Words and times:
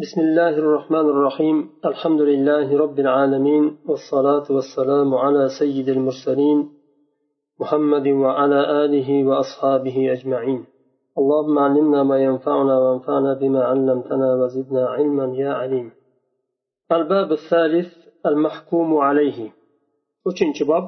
بسم 0.00 0.20
الله 0.20 0.48
الرحمن 0.48 1.06
الرحيم 1.14 1.70
الحمد 1.84 2.20
لله 2.20 2.78
رب 2.78 2.98
العالمين 2.98 3.64
والصلاة 3.88 4.46
والسلام 4.50 5.14
على 5.14 5.48
سيد 5.58 5.88
المرسلين 5.88 6.58
محمد 7.60 8.06
وعلى 8.08 8.84
آله 8.84 9.24
وأصحابه 9.24 10.12
أجمعين 10.12 10.64
اللهم 11.18 11.58
علمنا 11.58 12.02
ما 12.02 12.18
ينفعنا 12.18 12.78
وانفعنا 12.78 13.34
بما 13.34 13.64
علمتنا 13.64 14.34
وزدنا 14.34 14.86
علما 14.86 15.26
يا 15.36 15.52
عليم 15.52 15.90
الباب 16.92 17.32
الثالث 17.32 17.90
المحكوم 18.26 18.96
عليه 18.96 19.50
uchinchi 20.24 20.64
bob 20.68 20.84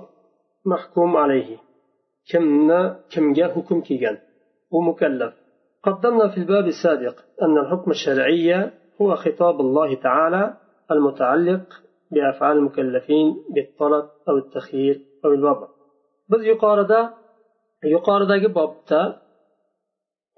mahkum 0.64 1.16
alayhi 1.16 1.60
kimni 2.30 2.80
kimga 3.12 3.46
hukm 3.54 3.78
kelgan 3.82 4.16
u 4.70 4.82
mukallaf. 4.82 5.32
قدمنا 5.82 6.28
في 6.28 6.36
الباب 6.36 6.66
السابق 6.66 7.16
أن 7.42 7.58
الحكم 7.58 7.90
الشرعي 7.90 8.70
هو 9.00 9.14
خطاب 9.14 9.60
الله 9.60 9.94
تعالى 9.94 10.56
المتعلق 10.90 11.82
بأفعال 12.10 12.56
المكلفين 12.56 13.36
بالطلب 13.54 14.08
أو 14.28 14.36
التخيير 14.36 15.00
أو 15.24 15.32
الوضع. 15.32 15.68
بذ 16.28 16.42
يقارد 16.44 17.10
يقارد 17.84 18.52
بابتا 18.52 19.22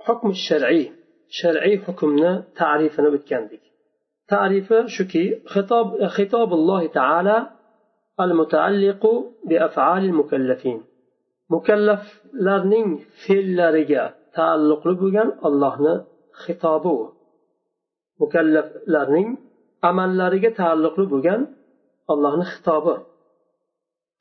حكم 0.00 0.30
الشرعي. 0.30 0.92
شرعي 1.28 1.78
حكمنا 1.78 2.44
تعريفنا 2.56 3.08
بتكندك 3.08 3.60
تعريف 4.28 4.72
شكي 4.86 5.42
خطاب, 5.46 6.06
خطاب 6.06 6.52
الله 6.52 6.86
تعالى 6.86 7.50
المتعلق 8.20 9.06
بأفعال 9.44 10.04
المكلفين. 10.04 10.82
مكلف 11.50 12.00
لرنين 12.34 13.04
في 13.26 13.40
اللارجة 13.40 14.14
تعلق 14.34 14.88
لبقان 14.88 15.32
الله 15.44 16.06
خطابه. 16.32 17.12
mukallaflarning 18.22 19.28
amallariga 19.90 20.50
taalluqli 20.60 21.04
bo'lgan 21.12 21.40
allohni 22.12 22.46
xitobi. 22.52 22.94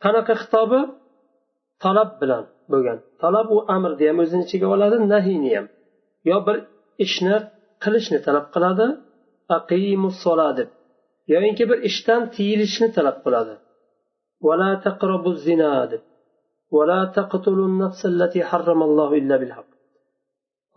Qanaqa 0.04 0.34
xitobi? 0.42 0.80
Talab 1.84 2.10
bilan 2.22 2.44
bo'lgan. 2.72 2.98
Talab 3.24 3.48
u 3.56 3.58
amrni 3.76 4.06
ham 4.10 4.18
o'zini 4.24 4.44
ichiga 4.48 4.68
oladi 4.76 4.98
nahiyni 5.14 5.52
ham. 5.58 5.66
Yo 6.30 6.38
bir 6.48 6.56
ishni 7.06 7.36
qilishni 7.84 8.20
talab 8.28 8.46
qiladi 8.56 8.88
aqimussola 9.58 10.50
deb. 10.60 10.70
Yoyinki 11.34 11.64
bir 11.70 11.80
ishdan 11.90 12.22
tiyilishni 12.36 12.88
talab 12.98 13.18
qiladi. 13.26 13.54
Vala 14.48 14.70
taqrobu 14.86 15.32
zina 15.46 15.72
deb. 15.92 16.04
Vala 16.76 17.00
taqtulu 17.18 17.66
nafsallati 17.84 18.40
harramallohu 18.50 19.16
illa 19.22 19.36
bilhaq 19.44 19.68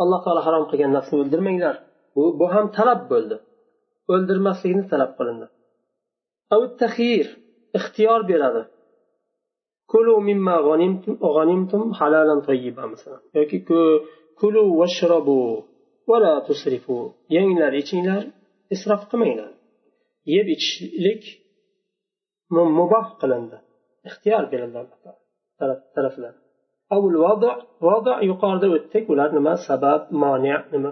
alloh 0.03 0.21
taolo 0.25 0.41
harom 0.47 0.65
qilgan 0.71 0.93
nafsni 0.97 1.17
o'ldirmanglar. 1.23 1.77
u 2.21 2.23
bu 2.39 2.47
ham 2.55 2.67
talab 2.77 3.01
bo'ldi. 3.13 3.37
O'ldirmaslikni 4.13 4.85
talab 4.93 5.13
qilindi. 5.19 5.47
Tahir 6.83 7.27
ixtiyor 7.79 8.21
beradi. 8.31 8.63
Yoki 13.37 13.59
kulu 14.41 14.63
washrabu 14.81 15.41
va 16.09 16.17
la 16.25 16.35
tusrifu. 16.47 16.99
Yenglar 17.37 17.73
ichinglar 17.83 18.23
isrof 18.75 19.03
qilmanglar. 19.11 19.53
Yeb 20.35 20.47
ichishlik 20.55 21.23
muboh 22.79 23.07
qilindi. 23.21 23.57
Ixtiyor 24.09 24.45
berildi 24.53 24.79
taraflar. 25.97 26.35
Yuqorida 28.31 28.67
o'tdik. 28.77 29.05
Ular 29.13 29.31
nima 29.39 29.55
sabab 29.69 30.03
moni 30.23 30.55
nima 30.75 30.91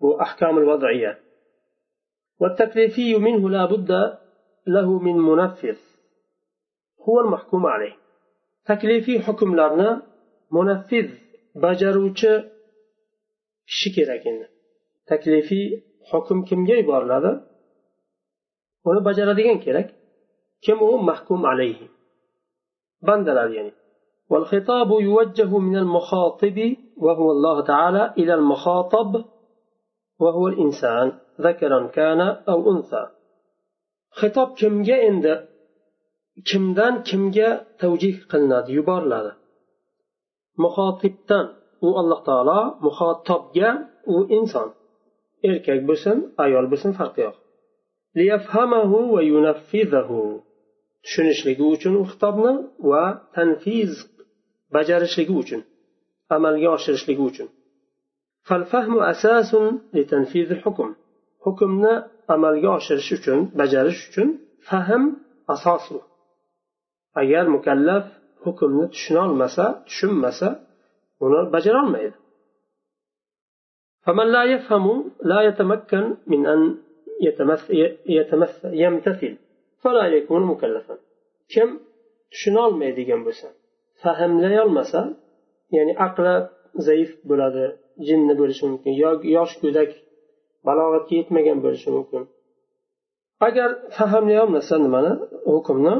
وأحكام 0.00 0.58
الوضعية. 0.58 1.20
والتكليفي 2.40 3.14
منه 3.14 3.50
لا 3.50 3.64
بد 3.66 3.90
له 4.66 4.98
من 4.98 5.16
منفذ. 5.16 5.76
هو 7.08 7.20
المحكوم 7.20 7.66
عليه. 7.66 7.96
تكليفي 8.66 9.20
حكم 9.20 9.56
لرنا 9.56 10.02
منفذ. 10.52 11.10
bajaradigan 19.06 19.58
kerak 19.64 19.88
kim 20.64 20.78
u 20.82 20.98
mahkum 21.08 21.40
alayhi 21.44 21.86
bandalar 23.06 23.50
ya'ni 23.58 23.74
والخطاب 24.32 24.90
يوجه 24.90 25.58
من 25.58 25.76
المخاطب 25.76 26.58
وهو 26.96 27.28
الله 27.30 27.56
تعالى 27.60 28.02
إلى 28.18 28.34
المخاطب 28.34 29.24
وهو 30.19 30.47
الإنسان 30.47 31.07
ذكرا 31.41 31.87
كان 31.87 32.21
أو 32.21 32.71
أنثى 32.71 33.03
خطاب 34.11 34.49
كمجا 34.59 34.95
عند 35.05 35.49
kimdan 36.49 36.93
kimga 37.09 37.49
tavjih 37.81 38.15
qilinadi 38.31 38.71
yuboriladi 38.77 39.31
muxotibdan 40.63 41.45
u 41.87 41.89
alloh 42.01 42.19
taolo 42.29 42.61
muxotobga 42.85 43.69
u 44.13 44.15
inson 44.37 44.69
erkak 45.49 45.79
bo'lsin 45.89 46.17
ayol 46.43 46.65
bo'lsin 46.71 46.91
farqi 46.99 47.21
yo'q 47.27 47.37
tushunishligi 51.03 51.63
uchun 51.73 51.93
u 52.01 52.03
xitobni 52.11 52.53
va 52.89 53.05
tanfiz 53.35 53.91
bajarishligi 54.75 55.33
uchun 55.41 55.61
amalga 56.35 56.67
oshirishligi 56.77 57.23
uchun 57.29 57.47
hukmni 61.45 61.93
amalga 62.33 62.69
oshirish 62.77 63.11
uchun 63.17 63.39
bajarish 63.59 64.01
uchun 64.07 64.27
fahm 64.67 65.03
asos 65.53 65.85
u 65.95 65.99
agar 67.21 67.45
mukallaf 67.55 68.05
hukmni 68.45 68.85
tushunolmasa 68.93 69.65
tushunmasa 69.87 70.47
uni 71.23 71.39
bajarolmaydi 71.53 72.17
فمن 74.05 74.27
لا 74.35 74.43
يفهم 74.53 74.85
لا 75.31 75.39
يتمكن 75.47 76.03
من 76.31 76.41
أن 76.53 76.59
يتمثل 78.17 78.67
يمتثل 78.83 79.33
فلا 79.81 80.05
يكون 80.17 80.41
مكلفا 80.51 80.95
kim 81.53 81.69
tushunolmaydigan 82.31 83.21
bo'lsa 83.27 83.47
fahmlayolmasa 84.03 85.01
ya'ni 85.75 85.93
aqli 86.07 86.35
zaif 86.87 87.09
bo'ladi 87.29 87.65
jinni 88.08 88.34
bo'lishi 88.40 88.64
mumkin 88.70 88.92
yoki 89.04 89.28
yosh 89.36 89.54
go'dak 89.62 89.90
balog'atga 90.66 91.14
yetmagan 91.20 91.58
bo'lishi 91.64 91.88
mumkin. 91.96 92.22
Agar 93.46 93.70
fahmlay 93.96 94.38
olmasa 94.44 94.74
nimani 94.84 95.12
hukmni 95.54 95.94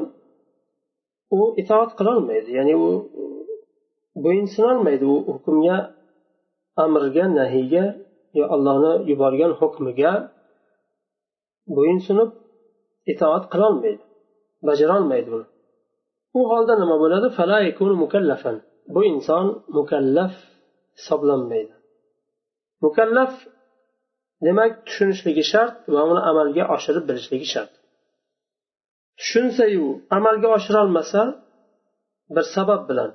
u 1.39 1.41
itoat 1.63 1.91
qilolmaydi 1.99 2.51
ya'ni 2.59 2.75
u 2.87 2.89
bo'yinsunolmaydi 4.25 5.05
u 5.15 5.17
hukmga 5.35 5.77
amrga 6.85 7.25
nahiyga 7.39 7.85
yo 8.39 8.45
allohni 8.55 8.93
yuborgan 9.11 9.53
hukmiga 9.61 10.13
bo'yinsunib 11.77 12.31
itoat 13.13 13.45
qilolmaydi 13.53 14.03
bajarolmaydi 14.69 15.29
buni. 15.35 15.47
U 16.39 16.41
holda 16.51 16.75
nima 16.83 16.97
bo'ladi? 17.03 17.27
Mukallafan. 18.05 18.57
Bu 18.95 19.01
inson 19.11 19.47
mukallaf 19.79 20.35
hisoblanmaydi. 20.99 21.75
Mukallaf 22.85 23.33
demak 24.47 24.73
tushunishligi 24.87 25.45
shart 25.53 25.77
va 25.95 26.03
uni 26.11 26.23
amalga 26.31 26.65
oshirib 26.77 27.05
bilishligi 27.09 27.49
shart. 27.55 27.73
Tushunsayu 29.21 29.87
amalga 30.17 30.49
oshirolmasa 30.57 31.21
bir 32.35 32.45
sabab 32.55 32.83
bilan. 32.91 33.11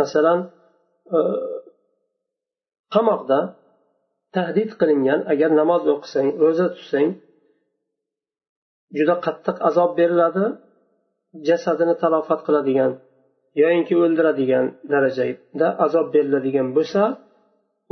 Masalan 0.00 0.38
e, 1.16 1.18
qamoqda 2.94 3.38
tahdid 4.36 4.70
qilingan 4.80 5.20
agar 5.32 5.50
namoz 5.60 5.82
o'qisang 5.94 6.28
ro'za 6.42 6.66
tutsang 6.76 7.08
juda 8.96 9.14
qattiq 9.26 9.56
azob 9.68 9.90
beriladi 10.00 10.44
jasadini 11.48 11.94
talofat 12.02 12.40
qiladigan 12.46 12.92
yoyinki 13.62 13.94
o'ldiradigan 14.04 14.66
darajada 14.92 15.68
azob 15.86 16.06
beriladigan 16.14 16.68
bo'lsa 16.76 17.02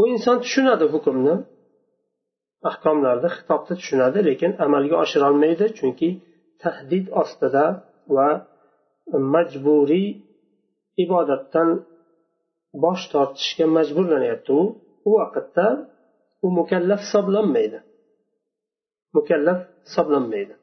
u 0.01 0.03
inson 0.13 0.37
tushunadi 0.45 0.87
hukmni 0.95 1.35
ahkomlarni 2.71 3.29
xitobni 3.37 3.75
tushunadi 3.81 4.19
lekin 4.29 4.53
amalga 4.65 4.97
oshirolmaydi 5.05 5.67
chunki 5.79 6.09
tahdid 6.63 7.07
ostida 7.23 7.65
va 8.17 8.29
majburiy 9.35 10.09
ibodatdan 11.05 11.69
bosh 12.85 13.05
tortishga 13.13 13.67
majburlanyapti 13.77 14.53
u. 14.61 14.63
U 15.09 15.11
vaqtda 15.19 15.67
u 16.45 16.49
mukallaf 16.59 17.01
hisoblanmaydi. 17.07 17.79
Mukallaf 19.17 19.61
hisoblanmaydi. 19.87 20.55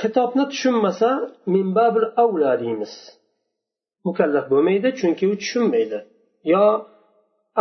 Xitobni 0.00 0.44
tushunmasa 0.52 1.10
minbabil 1.54 2.06
avla 2.24 2.52
deymiz. 2.62 2.92
Mukallaf 4.06 4.44
bo'lmaydi 4.52 4.88
chunki 5.00 5.24
u 5.32 5.34
tushunmaydi. 5.42 5.98
Yo 6.52 6.64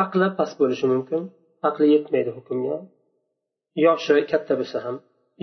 aqli 0.03 0.27
past 0.37 0.55
bo'lishi 0.61 0.85
mumkin 0.93 1.21
aqli 1.69 1.85
yetmaydi 1.95 2.31
hukmga 2.37 2.75
yoshi 3.85 4.15
katta 4.31 4.53
bo'lsa 4.59 4.77
ham 4.85 4.95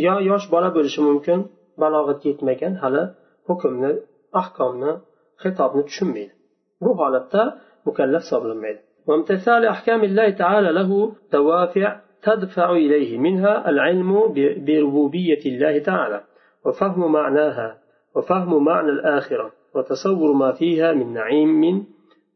yo 0.06 0.14
yosh 0.30 0.46
bola 0.54 0.68
bo'lishi 0.76 1.00
mumkin 1.08 1.38
balog'atga 1.82 2.26
yetmagan 2.32 2.74
hali 2.82 3.02
hukmni 3.48 3.90
ahkomni 4.40 4.90
xitobni 5.42 5.82
tushunmaydi 5.88 6.34
bu 6.84 6.90
holatda 7.00 7.42
mukallaf 7.86 8.22
hisoblanmaydi 8.26 8.82
وامتثال 9.08 9.62
أحكام 9.74 10.04
الله 10.04 10.30
تعالى 10.30 10.70
له 10.72 10.90
دوافع 11.32 12.00
تدفع 12.22 12.72
إليه 12.72 13.18
منها 13.18 13.70
العلم 13.70 14.10
بربوبية 14.66 15.42
الله 15.46 15.78
تعالى 15.78 16.24
وفهم 16.64 17.12
معناها 17.12 17.68
وفهم 18.16 18.64
معنى 18.64 18.90
الآخرة 18.96 19.52
وتصور 19.74 20.32
ما 20.32 20.50
فيها 20.52 20.92
من 20.92 21.12
نعيم 21.12 21.86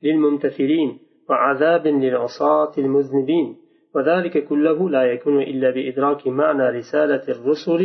للممتثلين 0.02 0.98
وعذاب 1.28 1.86
للعصاة 1.86 2.72
المذنبين 2.78 3.56
وذلك 3.94 4.44
كله 4.48 4.90
لا 4.90 5.02
يكون 5.12 5.42
إلا 5.42 5.70
بإدراك 5.70 6.26
معنى 6.26 6.64
رسالة 6.78 7.24
الرسل 7.28 7.82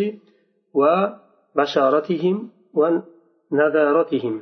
وبشارتهم 0.74 2.36
ونذارتهم 2.80 4.36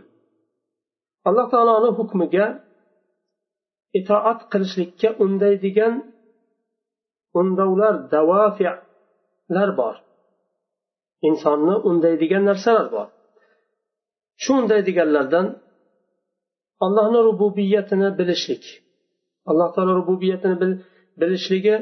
alloh 1.30 1.45
taoloni 1.53 1.89
hukmiga 2.00 2.45
itoat 4.00 4.39
qilishlikka 4.51 5.09
undaydigan 5.24 5.94
undovlar 7.39 7.95
davofilar 8.13 9.69
bor 9.80 9.95
insonni 11.27 11.75
undaydigan 11.89 12.44
narsalar 12.50 12.88
bor 12.95 13.07
shu 14.44 14.51
undaydiganlardan 14.62 15.48
allohni 16.86 17.19
rububiyatini 17.30 18.09
bilishlik 18.19 18.63
alloh 19.49 19.69
taolo 19.75 19.91
rububiyatini 19.99 20.55
bilishligi 21.19 21.75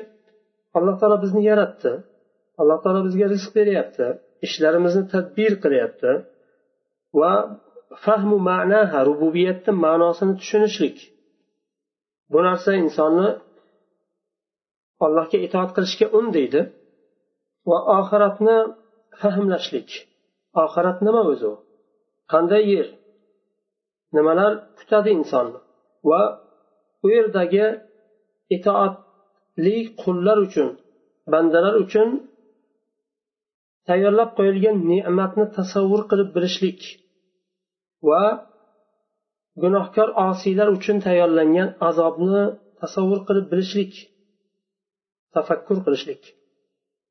alloh 0.78 0.96
taolo 1.02 1.18
bizni 1.24 1.42
yaratdi. 1.50 1.92
Alloh 2.62 2.80
taolo 2.84 3.02
bizga 3.08 3.28
rizq 3.34 3.52
beryapti. 3.58 4.08
Ishlarimizni 4.46 5.04
tadbir 5.14 5.54
qilyapti. 5.64 6.12
Va 7.20 7.34
fahmu 8.06 8.38
ma'naha 8.50 9.00
rububiyatni 9.10 9.72
ma'nosini 9.86 10.34
tushunishlik. 10.40 10.98
Bu 12.32 12.40
narsa 12.48 12.72
insonni 12.84 13.30
allohga 15.06 15.38
itoat 15.48 15.70
qilishga 15.76 16.08
undaydi 16.20 16.62
va 17.70 17.78
oxiratni 17.98 18.58
fahmlashlik. 19.22 19.90
Oxirat 20.64 20.98
nima 21.08 21.22
o'zi 21.32 21.46
u? 21.52 21.56
Qanday 22.34 22.64
yer? 22.74 22.88
Nimalar 24.16 24.52
kutadi 24.80 25.10
insonni 25.20 25.60
va 26.10 26.22
u 27.06 27.08
yerdagi 27.16 27.66
itoatli 28.56 29.78
qullar 30.02 30.38
uchun 30.48 30.70
bandalar 31.34 31.76
uchun 31.84 32.10
tayyorlab 33.88 34.30
qo'yilgan 34.38 34.78
ne'matni 34.92 35.46
tasavvur 35.58 36.02
qilib 36.10 36.30
bilishlik 36.36 36.80
va 38.10 38.24
gunohkor 39.64 40.10
osiylar 40.28 40.68
uchun 40.78 40.98
tayyorlangan 41.08 41.70
azobni 41.90 42.44
tasavvur 42.82 43.20
qilib 43.28 43.46
bilishlik 43.52 43.94
tafakkur 45.36 45.78
qilishlik. 45.86 46.22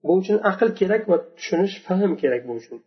Bu 0.06 0.12
uchun 0.20 0.38
aql 0.50 0.68
kerak 0.80 1.02
va 1.10 1.16
tushunish 1.36 1.74
fahm 1.86 2.12
kerak 2.22 2.42
bu 2.48 2.52
uchun. 2.60 2.78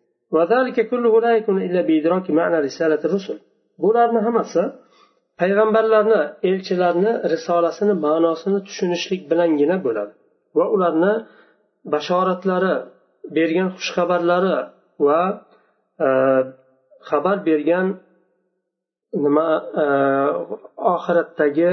Bularni 3.83 4.19
hammasi 4.27 4.63
payg'ambarlarni 5.41 6.21
elchilarni 6.49 7.12
risolasini 7.35 7.94
ma'nosini 8.06 8.59
tushunishlik 8.67 9.23
bilangina 9.31 9.77
bo'ladi 9.87 10.12
va 10.59 10.65
ularni 10.75 11.12
bashoratlari 11.94 12.75
bergan 13.37 13.69
xushxabarlari 13.79 14.55
va 15.06 15.21
e, 16.06 16.09
xabar 17.09 17.37
bergan 17.49 17.87
nima 19.25 19.49
e, 19.83 19.85
oxiratdagi 20.94 21.71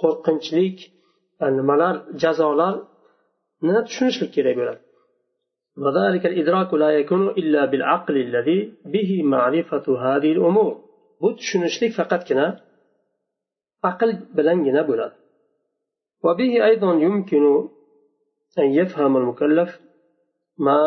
qo'rqinchlik 0.00 0.76
e, 1.44 1.46
nimalar 1.58 1.94
jazolarni 2.22 3.78
tushunishlik 3.88 4.32
kerak 4.38 4.56
bo'ladi 4.62 4.80
وذلك 5.84 6.26
الإدراك 6.26 6.70
لا 6.74 6.90
يكون 6.90 7.22
إلا 7.40 7.62
بالعقل 7.70 8.16
الذي 8.26 8.60
به 8.94 9.10
معرفة 9.22 9.86
هذه 10.06 10.30
الأمور 10.36 10.74
bu 11.20 11.28
tushunishlik 11.38 11.92
faqatgina 11.98 12.46
aql 13.90 14.10
bilangina 14.36 14.82
bo'ladi 14.90 15.16
وبه 16.26 16.52
أيضا 16.68 16.90
يمكن 17.06 17.44
أن 18.58 18.68
يفهم 18.80 19.16
المكلف 19.16 19.80
ما 20.58 20.80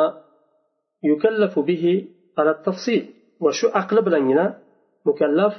يكلف 1.03 1.59
به 1.59 1.83
على 2.37 2.51
التفصيل 2.51 3.03
وشو 3.39 3.67
عقل 3.67 3.97
bilangina 4.05 4.45
mukallaf 5.07 5.53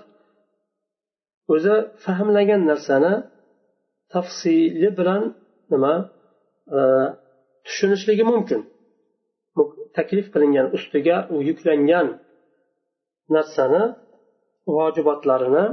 o'zi 1.52 1.74
fahmlagan 2.04 2.62
narsani 2.70 3.14
tafsili 4.12 4.88
bilan 4.98 5.22
nima 5.72 5.94
e, 6.76 6.78
tushunishligi 7.66 8.24
mumkin 8.32 8.60
taklif 9.96 10.26
qilingan 10.34 10.66
ustiga 10.76 11.16
u 11.34 11.36
yuklangan 11.48 12.06
narsani 13.36 13.82
vojibotlarini 14.73 15.65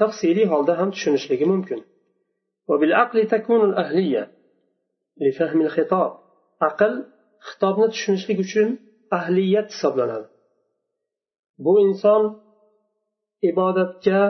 tafsiliy 0.00 0.46
holda 0.52 0.72
ham 0.80 0.88
tushunishligi 0.94 1.46
mumkin. 1.52 1.80
Aql 6.68 6.92
xitobni 7.48 7.86
tushunishlik 7.94 8.38
uchun 8.44 8.68
ahliyat 9.18 9.68
hisoblanadi. 9.74 10.26
Bu 11.64 11.72
inson 11.86 12.22
ibodatga 13.50 14.22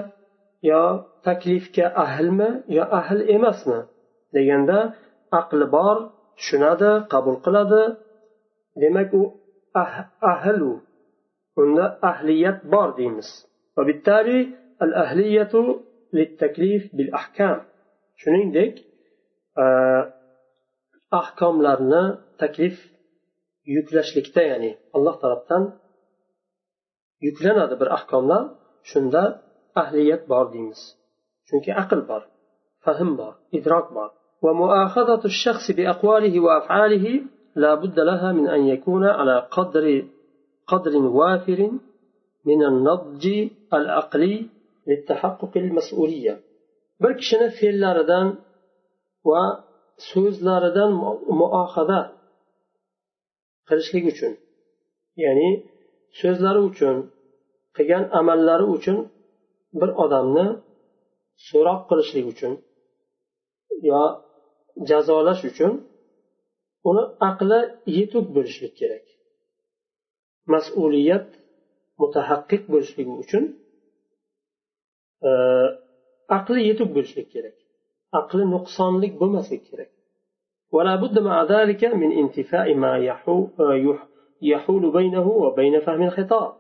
yo 0.71 0.85
taklifga 1.27 1.87
ahlmi 2.05 2.51
yo 2.77 2.85
ahl 3.01 3.21
emasmi 3.37 3.81
deganda 4.35 4.79
aqli 5.41 5.67
bor 5.77 5.97
tushunadi 6.39 6.91
qabul 7.13 7.37
qiladi. 7.45 7.83
Demak 8.83 9.11
u 9.21 9.23
ah-, 9.83 10.07
ahl 10.33 10.61
u 10.71 10.73
unda 11.63 11.85
ahliyat 12.11 12.59
bor 12.73 12.89
deymiz. 12.99 13.29
وبالتالي 13.79 14.49
الأهلية 14.83 15.81
للتكليف 16.13 16.97
بالأحكام. 16.97 17.63
شنين 18.17 18.53
ديك 18.53 18.75
آه، 19.59 20.13
أحكام 21.15 21.63
لنا 21.63 22.25
تكليف 22.39 22.93
يكلش 23.67 24.19
لكتا 24.19 24.43
يعني 24.43 24.77
الله 24.97 25.13
طلبتا 25.13 25.79
يكلنا 27.23 27.67
دبر 27.67 27.93
أحكام 27.93 28.25
لنا 28.25 28.57
شندا 28.83 29.43
أهلية 29.77 30.25
بار 30.29 30.47
ديمس 30.47 30.99
شنك 31.45 31.71
أقل 31.71 32.01
بار 32.01 32.27
فهم 32.81 33.17
بار 33.17 33.37
إدراك 33.55 33.93
بار. 33.93 34.13
ومؤاخذة 34.43 35.25
الشخص 35.25 35.71
بأقواله 35.77 36.41
وأفعاله 36.41 37.23
لا 37.57 37.75
بد 37.75 38.01
لها 38.01 38.33
من 38.33 38.49
أن 38.49 38.67
يكون 38.67 39.05
على 39.05 39.49
قدر 39.51 40.05
قدر 40.67 40.97
وافر 40.97 41.71
من 42.45 42.65
النضج 42.65 43.49
العقلي 43.74 44.36
للتحقق 44.88 45.54
المسؤولية 45.64 46.36
bir 47.02 47.12
kishini 47.20 47.48
fe'llaridan 47.60 48.28
va 49.30 49.44
so'zlaridan 50.10 50.92
muohada 51.40 52.00
qilishlik 53.68 54.06
uchun 54.14 54.34
ya'ni 55.24 55.50
so'zlari 56.20 56.62
uchun 56.70 56.96
qilgan 57.76 58.04
amallari 58.20 58.66
uchun 58.76 58.98
bir 59.80 59.90
odamni 60.04 60.48
so'roq 61.48 61.82
qilishlik 61.90 62.26
uchun 62.34 62.54
yo 63.90 64.02
jazolash 64.90 65.42
uchun 65.52 65.72
uni 66.90 67.04
aqli 67.30 67.60
yetuk 67.98 68.26
bo'lishlik 68.36 68.74
kerak 68.80 69.06
mas'uliyat 70.54 71.28
mutahaqqiq 72.02 72.64
bo'lishligi 72.74 73.14
uchun 73.24 73.44
e, 73.52 73.61
aqli 76.38 76.60
yetuk 76.70 76.90
bo'lishlik 76.96 77.28
kerak 77.34 77.58
aqli 78.20 78.44
nuqsonlik 78.56 79.14
bo'lmaslik 79.22 79.64
kerak 79.70 79.92
ولا 80.76 80.96
بد 81.04 81.20
مع 81.20 81.44
ذلك 81.44 81.82
من 82.02 82.12
انتفاء 82.22 82.68
ما 82.84 82.94
يحول 84.42 84.92
بينه 84.98 85.28
وبين 85.44 85.80
فهم 85.80 86.02
الخطاب 86.04 86.52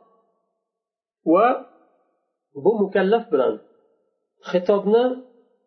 وبو 1.34 2.72
مكلف 2.84 3.24
bilan 3.34 3.53
xitobni 4.51 5.03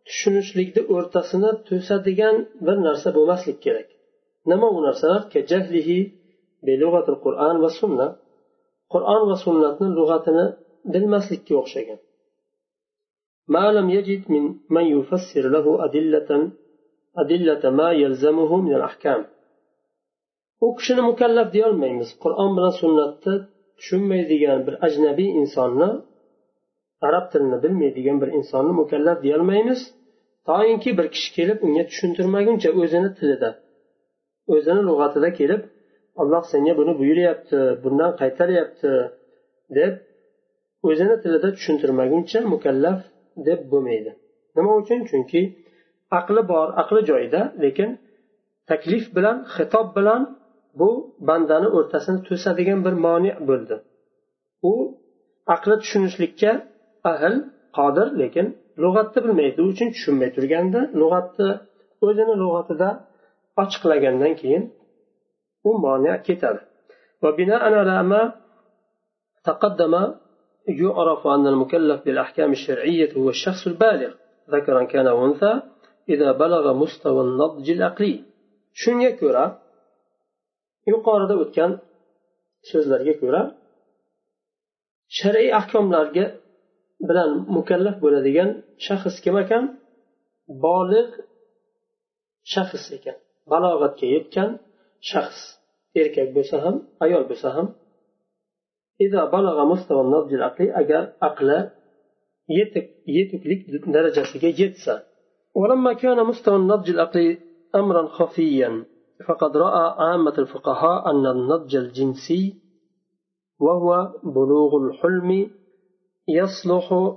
tushunishlikni 0.08 0.82
o'rtasini 0.94 1.50
to'sadigan 1.68 2.36
bir 2.66 2.76
narsa 2.86 3.08
bo'lmaslik 3.16 3.58
kerak 3.64 3.88
nima 4.50 4.68
u 4.76 4.78
narsalar 4.86 5.22
qur'on 7.24 7.56
va 7.64 7.70
sunna 7.80 8.06
qur'on 8.92 9.22
va 9.30 9.36
sunnatni 9.44 9.88
lug'atini 9.98 10.46
bilmaslikka 10.92 11.54
o'xshagan 11.62 11.98
ما 13.54 13.72
لم 13.76 13.86
يجد 13.96 14.22
من 14.32 14.44
من 14.74 14.84
يفسر 14.96 15.44
له 15.54 15.66
أدلة 15.86 16.30
أدلة 17.22 17.62
ما 17.70 17.88
يلزمه 18.02 18.50
من 18.66 18.74
الأحكام 18.74 19.22
u 20.60 20.76
kishini 20.76 21.02
mukallaf 21.10 21.48
deyolmaymiz 21.56 22.08
qur'on 22.22 22.50
bilan 22.56 22.72
sunnatni 22.82 23.34
tushunmaydigan 23.78 24.60
bir 24.66 24.74
ajnabiy 24.86 25.30
insonni 25.40 25.88
arab 27.06 27.24
tilini 27.32 27.58
bilmaydigan 27.64 28.16
bir 28.22 28.28
insonni 28.38 28.72
mukallaf 28.80 29.18
deyolmaymiz 29.26 29.80
toinki 30.48 30.90
bir 30.98 31.06
kishi 31.14 31.30
kelib 31.36 31.58
unga 31.66 31.84
tushuntirmaguncha 31.90 32.70
o'zini 32.82 33.10
tilida 33.18 33.50
o'zini 34.54 34.82
lug'atida 34.88 35.28
kelib 35.38 35.62
alloh 36.22 36.42
senga 36.52 36.72
buni 36.80 36.92
buyuryapti 37.00 37.58
bundan 37.82 38.10
qaytaryapti 38.20 38.92
deb 39.78 39.92
o'zini 40.88 41.16
tilida 41.22 41.48
tushuntirmaguncha 41.56 42.38
mukallaf 42.54 43.00
deb 43.47 43.59
bo'lmaydi. 43.71 44.11
Nima 44.55 44.71
uchun? 44.81 44.99
Chunki 45.09 45.41
aqli 46.19 46.41
bor 46.51 46.67
aqli 46.81 47.01
joyida 47.09 47.41
lekin 47.63 47.89
taklif 48.69 49.05
bilan 49.15 49.37
xitob 49.55 49.87
bilan 49.97 50.21
bu 50.79 50.89
bandani 51.27 51.67
o'rtasini 51.77 52.19
to'sadigan 52.27 52.79
bir 52.85 52.95
moni 53.05 53.31
bo'ldi. 53.49 53.75
U 54.71 54.73
aqli 55.55 55.75
tushunishlikka 55.81 56.51
ahil 57.11 57.35
qodir 57.77 58.07
lekin 58.21 58.45
lug'atni 58.83 59.19
bilmaydi. 59.25 59.57
U 59.63 59.67
uchun 59.73 59.89
tushunmay 59.95 60.29
turganda 60.37 60.81
lug'atni 61.01 61.49
o'zini 62.07 62.35
lug'atida 62.41 62.89
ochiqlagandan 63.61 64.33
keyin 64.41 64.63
u 65.67 65.69
moni 65.85 66.13
ketadi. 66.27 66.61
وبناء 70.68 70.76
على 70.76 70.76
ما 70.76 70.84
تقدم 70.84 70.86
يعرف 70.86 71.26
أن 71.26 71.46
المكلف 71.46 72.04
بالأحكام 72.04 72.52
الشرعية 72.52 73.12
هو 73.14 73.28
الشخص 73.28 73.66
البالغ 73.66 74.14
ذكرا 74.50 74.84
كان 74.84 75.06
أنثى 75.06 75.62
إذا 76.08 76.32
بلغ 76.32 76.74
مستوى 76.74 77.20
النضج 77.20 77.70
العقلي 77.70 78.30
shunga 78.72 79.10
ko'ra 79.20 79.44
yuqorida 80.90 81.34
o'tgan 81.42 81.72
so'zlarga 82.70 83.14
ko'ra 83.22 83.42
shar'iy 85.18 85.50
ahkomlarga 85.60 86.26
bilan 87.08 87.30
mukallaf 87.56 87.96
bo'ladigan 88.04 88.50
shaxs 88.86 89.16
kim 89.24 89.36
ekan 89.44 89.64
bolig 90.64 91.10
shaxs 92.52 92.84
ekan 92.96 93.16
balog'atga 93.52 94.06
yetgan 94.16 94.50
shaxs 95.10 95.40
erkak 96.00 96.28
bo'lsa 96.36 96.56
ham 96.64 96.76
ayol 97.04 97.24
bo'lsa 97.30 97.48
ham 97.56 97.66
agar 100.79 101.03
aqli 101.27 101.57
yetuklik 103.15 103.61
darajasiga 103.93 104.49
yetsa 104.61 104.95
ولما 105.55 105.93
كان 105.93 106.25
مستوى 106.25 106.55
النضج 106.55 106.89
العقلي 106.89 107.39
أمرا 107.75 108.07
خفيا 108.07 108.85
فقد 109.27 109.57
رأى 109.57 109.95
عامة 109.97 110.33
الفقهاء 110.37 111.11
أن 111.11 111.25
النضج 111.25 111.75
الجنسي 111.75 112.61
وهو 113.59 114.13
بلوغ 114.23 114.71
الحلم 114.85 115.51
يصلح 116.27 117.15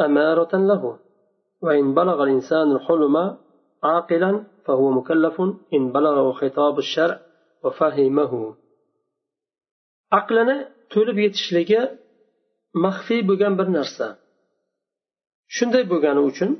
أمارة 0.00 0.56
له. 0.56 0.98
وإن 1.62 1.94
بلغ 1.94 2.22
الإنسان 2.22 2.72
الحلم 2.72 3.36
عاقلا 3.84 4.44
فهو 4.64 4.90
مكلف. 4.90 5.40
إن 5.74 5.92
بلغه 5.92 6.32
خطاب 6.32 6.78
الشرع 6.78 7.20
وفهمه. 7.64 8.54
aqlini 10.12 10.77
to'lib 10.92 11.18
yetishligi 11.24 11.80
maxfiy 12.84 13.20
bo'lgan 13.28 13.54
bir 13.60 13.68
narsa. 13.76 14.06
Shunday 15.56 15.84
bo'lgani 15.92 16.22
uchun 16.30 16.50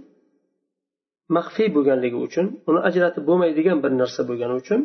maxfiy 1.36 1.68
bo'lganligi 1.76 2.18
uchun 2.26 2.46
uni 2.68 2.80
ajratib 2.88 3.22
bo'lmaydigan 3.28 3.78
bir 3.84 3.92
narsa 4.00 4.20
bo'lgani 4.30 4.54
uchun 4.62 4.80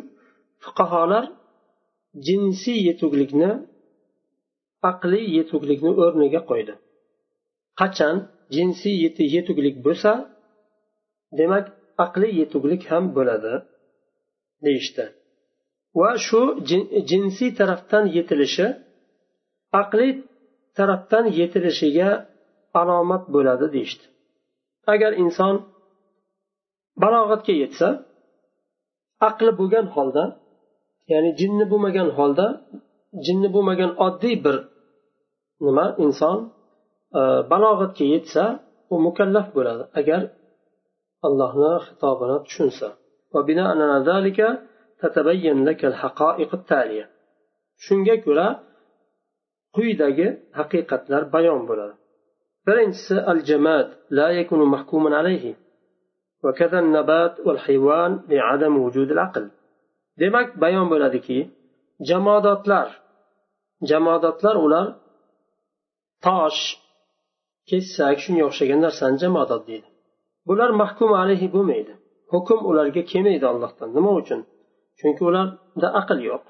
fuqarolar 0.64 1.24
jinsiy 2.26 2.78
yetuklikni 2.88 3.50
aqliy 4.90 5.26
yetuklikni 5.38 5.92
o'rniga 6.04 6.40
qo'ydi. 6.50 6.74
Qachon 7.80 8.16
jinsiy 8.56 8.96
yetuklik 9.36 9.76
bo'lsa 9.86 10.12
demak 11.38 11.64
aqliy 12.04 12.32
yetuklik 12.42 12.82
ham 12.90 13.04
bo'ladi 13.16 13.54
deyishdi. 14.66 15.04
Va 16.00 16.10
shu 16.26 16.40
jinsiy 17.10 17.50
tarafdan 17.58 18.04
yetilishi 18.16 18.66
aqliy 19.82 20.12
tarafdan 20.76 21.24
yetilishiga 21.38 22.08
alomat 22.80 23.24
bo'ladi 23.34 23.66
deyishdi. 23.74 24.04
Agar 24.92 25.12
inson 25.24 25.54
balog'atga 27.02 27.54
yetsa 27.62 27.88
aqli 29.28 29.52
bo'lgan 29.60 29.86
holda 29.96 30.24
ya'ni 31.12 31.30
jinni 31.40 31.64
bo'lmagan 31.72 32.08
holda 32.18 32.46
jinni 33.26 33.48
bo'lmagan 33.54 33.90
oddiy 34.06 34.36
bir 34.44 34.56
nima 35.66 35.86
inson 36.04 36.38
e, 37.18 37.22
balog'atga 37.52 38.04
yetsa 38.14 38.44
u 38.92 38.94
mukallaf 39.06 39.46
bo'ladi 39.56 39.84
agar 40.00 40.20
allohni 41.26 41.72
xitobini 41.86 42.38
tushunsa. 42.46 42.88
Shunga 47.84 48.16
ko'ra 48.26 48.46
quyidagi 49.75 50.27
haqiqatlar 50.59 51.21
bayon 51.35 51.61
bo'ladi 51.69 51.95
birinchisi 52.67 53.15
al 53.31 53.39
jamad 53.49 53.87
la 54.17 54.27
yakunu 54.39 54.65
mahkuman 54.75 55.13
alayhi 55.21 55.53
وكذا 56.43 56.79
النبات 56.79 57.33
والحيوان 57.45 58.11
لعدم 58.29 58.73
وجود 58.85 59.09
العقل 59.15 59.45
demak 60.21 60.47
bayon 60.61 60.87
bo'ladiki 60.91 61.39
jamodatlar 62.09 62.87
jamodatlar 63.89 64.55
ular 64.65 64.87
tosh 66.25 66.61
kesak 67.69 68.17
shunga 68.23 68.43
o'xshagan 68.49 68.79
narsani 68.85 69.17
jamodat 69.23 69.61
deydi 69.69 69.87
bular 70.47 70.69
mahkum 70.81 71.11
alayhi 71.21 71.47
bo'lmaydi 71.55 71.93
hukm 72.33 72.59
ularga 72.69 73.01
kelmaydi 73.11 73.45
allohdan 73.51 73.89
nima 73.97 74.11
uchun 74.21 74.39
chunki 74.99 75.21
ularda 75.29 75.87
aql 76.01 76.19
yo'q 76.29 76.43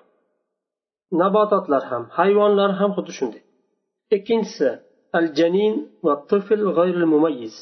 nabototlar 1.21 1.83
ham 1.91 2.03
hayvonlar 2.17 2.71
ham 2.79 2.89
xuddi 2.95 3.11
shunday 3.19 3.43
ikkinchisi 4.15 4.69
al 5.19 5.27
janin 5.37 5.73
va 6.05 6.13
tifl 6.29 6.61
g'ayril 6.77 7.07
mumayyiz 7.13 7.55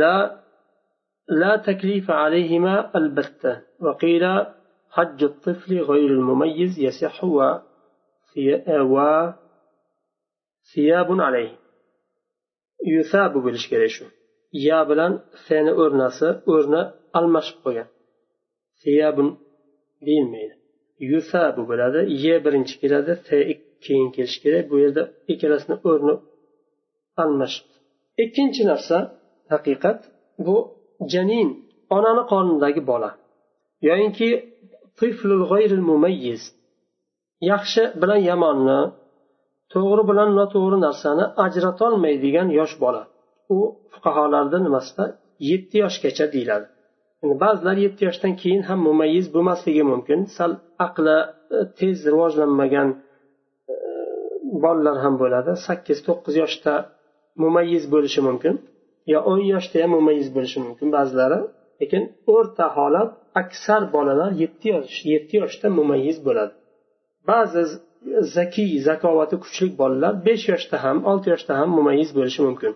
la 0.00 0.14
لا 1.30 1.56
تكليف 1.56 2.10
عليهما 2.10 2.96
البتة 2.98 3.62
وقيل 3.80 4.46
حج 4.90 5.24
الطفل 5.24 5.80
غير 5.80 6.10
المميز 6.10 6.78
يصح 6.78 7.24
وثياب 10.74 11.20
عليه 11.20 11.58
يثاب 12.86 13.32
بالشكريشو 13.32 14.04
يا 14.52 14.82
بلان 14.82 15.20
ثاني 15.48 15.70
أورناسا 15.70 16.42
أورنا 16.48 16.94
المشق 17.16 17.56
qo'ygan 17.64 17.88
thiyabun 18.82 19.28
deyilmaydi 20.06 20.54
yusabu 20.99 21.61
bo'ladi 21.69 21.99
ye 22.25 22.35
birinchi 22.45 22.75
keladi 22.81 23.13
t 23.27 23.29
keyin 23.85 24.09
kelishi 24.15 24.39
kerak. 24.43 24.63
Bu 24.71 24.75
yerda 24.83 25.03
ikkalasini 25.31 25.75
o'rni 25.89 26.13
almashib. 27.23 27.67
Ikkinchi 28.23 28.63
narsa 28.71 28.97
haqiqat 29.53 29.99
bu 30.45 30.55
janin 31.13 31.49
onani 31.97 32.23
qornidagi 32.31 32.81
bola. 32.91 33.09
Yoyinki 33.87 34.29
yaxshi 37.51 37.83
bilan 38.01 38.21
yomonni 38.29 38.79
to'g'ri 39.73 40.03
bilan 40.09 40.29
noto'g'ri 40.39 40.77
narsani 40.87 41.25
ajratolmaydigan 41.45 42.47
yosh 42.59 42.75
bola. 42.83 43.03
U 43.55 43.57
fuqarolarni 43.93 44.59
nimasida 44.65 45.05
yetti 45.49 45.75
yoshgacha 45.83 46.25
deyiladi. 46.33 46.67
Ba'zilar 47.43 47.77
yetti 47.85 48.01
yoshdan 48.07 48.33
keyin 48.41 48.61
ham 48.69 48.79
mumayyiz 48.89 49.27
bo'lmasligi 49.35 49.83
mumkin. 49.91 50.19
Sal 50.37 50.51
aqli 50.85 51.17
e, 51.57 51.59
tez 51.79 51.97
rivojlanmagan 52.13 52.89
e, 53.73 53.75
bolalar 54.63 54.97
ham 55.03 55.15
bo'ladi. 55.21 55.51
Sakkiz 55.67 55.99
to'qqiz 56.07 56.35
yoshda 56.43 56.73
mumayyiz 57.43 57.83
bo'lishi 57.93 58.21
mumkin. 58.27 58.53
Yo 59.13 59.19
o'n 59.31 59.41
yoshda 59.53 59.77
ham 59.83 59.91
mumayyiz 59.97 60.29
bo'lishi 60.35 60.59
mumkin 60.65 60.87
ba'zilari. 60.97 61.39
Lekin 61.81 62.03
o'rta 62.35 62.65
holat 62.77 63.09
aksar 63.41 63.81
bolalar 63.95 64.31
yetti 64.43 64.65
yosh 64.73 64.97
yetti 65.13 65.33
yoshda 65.41 65.67
mumayyiz 65.79 66.17
bo'ladi. 66.27 66.53
Ba'zi 67.29 67.61
zakiy 68.37 68.71
zakovati 68.87 69.35
kuchli 69.43 69.67
bolalar 69.81 70.13
besh 70.27 70.43
yoshda 70.53 70.77
ham 70.85 70.97
olti 71.11 71.27
yoshda 71.33 71.53
ham 71.59 71.69
mumayyiz 71.77 72.09
bo'lishi 72.17 72.41
mumkin. 72.47 72.71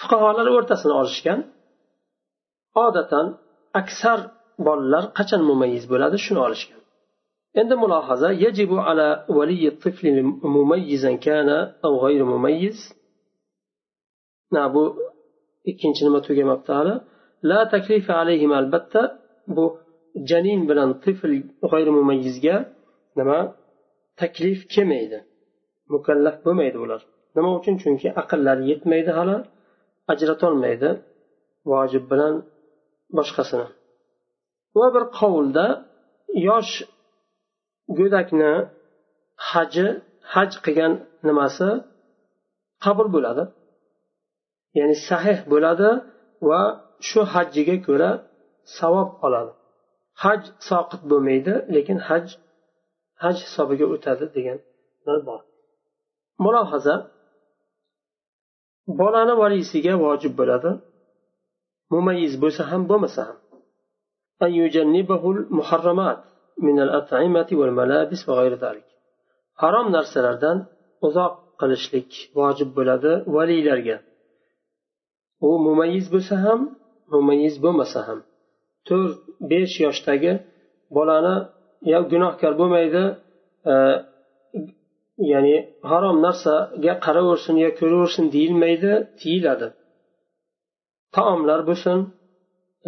Fuqarolar 0.00 0.46
o'rtasini 0.56 0.94
olishgan. 1.02 1.40
odatan 2.85 3.25
aksar 3.81 4.19
bolalar 4.65 5.05
qachon 5.17 5.41
mumayyiz 5.49 5.83
bo'ladi 5.91 6.17
shuni 6.25 6.39
olishgan 6.47 6.81
endi 7.59 7.75
mulohaza 7.83 8.29
yajibu 8.43 8.77
ala 8.89 9.07
valiy 9.37 9.63
الطفل 9.73 10.05
مميزا 10.55 11.11
كان 11.25 11.49
أو 11.85 11.93
غير 12.05 12.21
مميز 12.33 12.79
na 14.51 14.73
bu 14.73 14.83
ikkinchi 15.69 16.01
nima 16.05 16.19
tugamabdi 16.27 16.71
hali 16.77 16.95
la 17.49 17.59
taklifa 17.73 18.13
alayhim 18.21 18.51
albatta 18.59 19.01
bu 19.55 19.65
janin 20.29 20.61
bilan 20.69 20.89
tifl 21.03 21.31
g'ayri 21.71 21.91
mumayyizga 21.99 22.55
nima 23.19 23.37
taklif 24.21 24.59
kelmaydi 24.73 25.19
mukallaf 25.93 26.35
bo'lmaydi 26.45 26.77
ular 26.85 27.01
nima 27.35 27.49
uchun 27.59 27.75
chunki 27.81 28.07
aqllari 28.21 28.63
yetmaydi 28.71 29.11
hali 29.17 29.37
ajratolmaydi 30.11 30.89
vojib 31.71 32.03
bilan 32.11 32.33
boshqasini. 33.18 33.66
Va 34.78 34.86
bir 34.94 35.04
qovulda 35.18 35.66
yosh 36.48 36.72
go'dakni 37.98 38.52
haji 39.48 39.86
haj 40.32 40.50
qilgan 40.64 40.92
nimasi 41.28 41.68
qabul 42.84 43.08
bo'ladi. 43.14 43.44
Ya'ni 44.78 44.96
sahih 45.08 45.38
bo'ladi 45.52 45.88
va 46.48 46.62
shu 47.08 47.20
hajjiga 47.32 47.76
ko'ra 47.86 48.10
savob 48.78 49.08
oladi. 49.26 49.52
Haj 50.22 50.40
soqit 50.68 51.02
bo'lmaydi 51.10 51.54
lekin 51.74 51.98
haj 52.08 52.24
haj 53.22 53.36
hisobiga 53.46 53.86
o'tadi 53.94 54.24
deganlar 54.36 55.18
bor. 55.28 55.40
Mulohaza 56.44 56.94
bolani 59.00 59.34
valisiga 59.42 59.94
vojib 60.04 60.32
bo'ladi. 60.40 60.70
mumayiz 61.94 62.34
bo'lsa 62.42 62.62
ham 62.70 62.82
bo'lmasa 62.90 63.22
ham. 63.28 63.38
Harom 69.62 69.86
narsalardan 69.96 70.58
uzoq 71.06 71.34
qilishlik 71.60 72.10
vojib 72.38 72.70
bo'ladi 72.78 73.12
valiylarga. 73.36 73.96
U 75.48 75.50
mumayiz 75.66 76.06
bo'lsa 76.14 76.34
ham 76.44 76.60
mumayiz 77.14 77.54
bo'lmasa 77.64 78.00
ham. 78.08 78.18
To'rt 78.88 79.18
besh 79.50 79.74
yoshdagi 79.86 80.32
bolani 80.96 81.36
yo 81.92 81.98
gunohkor 82.12 82.52
bo'lmaydi 82.60 83.02
e, 83.72 83.74
ya'ni 85.32 85.56
harom 85.90 86.16
narsaga 86.26 86.94
qaraversin 87.06 87.56
yo 87.64 87.70
ko'raversin 87.80 88.26
deyilmaydi 88.34 88.92
tiyiladi 89.20 89.66
taomlar 91.14 91.60
bo'lsin 91.68 91.98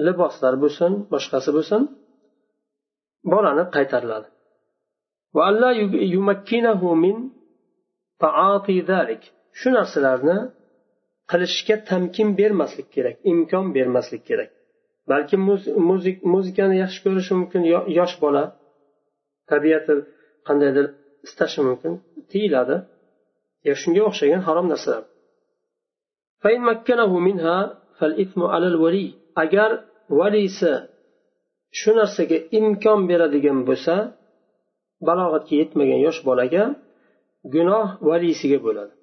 liboslar 0.06 0.54
bo'lsin 0.62 0.92
boshqasi 1.12 1.50
bo'lsin 1.56 1.82
bolani 3.32 3.64
qaytariladi. 3.76 4.28
Shu 9.58 9.68
narsalarni 9.78 10.38
qilishga 11.30 11.76
tamkin 11.90 12.28
bermaslik 12.40 12.88
kerak 12.94 13.16
imkon 13.32 13.66
bermaslik 13.76 14.22
kerak. 14.28 14.50
Balki 15.10 15.36
muzik 15.90 16.16
muzikani 16.34 16.76
yaxshi 16.82 17.00
ko'rishi 17.04 17.32
mumkin 17.40 17.62
yosh 17.98 18.16
bola 18.24 18.44
tabiati 19.50 19.94
qandaydir 20.46 20.86
istashi 21.26 21.60
mumkin 21.68 21.92
tiyiladi 22.30 22.76
shunga 23.80 24.02
o'xshagan 24.08 24.40
harom 24.46 24.66
narsalar. 24.72 25.04
Agar 29.42 29.70
valisi 30.18 30.72
shu 31.78 31.90
narsaga 31.98 32.38
imkon 32.58 33.00
beradigan 33.10 33.58
bo'lsa 33.68 33.94
balog'atga 35.08 35.54
yetmagan 35.60 36.00
yosh 36.06 36.20
bolaga 36.28 36.64
gunoh 37.54 37.86
valisiga 38.08 38.58
bo'ladi. 38.66 38.94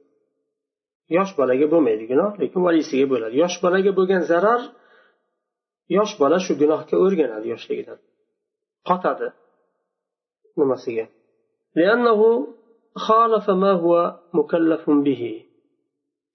Yosh 1.18 1.32
bolaga 1.40 1.66
bo'lmaydi 1.74 2.04
gunoh 2.12 2.32
lekin 2.42 2.62
valisiga 2.68 3.06
bo'ladi. 3.14 3.34
Yosh 3.44 3.58
bolaga 3.64 3.92
bo'lgan 4.00 4.22
zarar 4.32 4.62
yosh 5.98 6.14
bola 6.22 6.38
shu 6.46 6.54
gunohga 6.62 6.96
o'rganadi 7.06 7.48
yoshligidan. 7.54 8.00
Qotadi 8.88 9.28
nimasiga? 10.60 11.06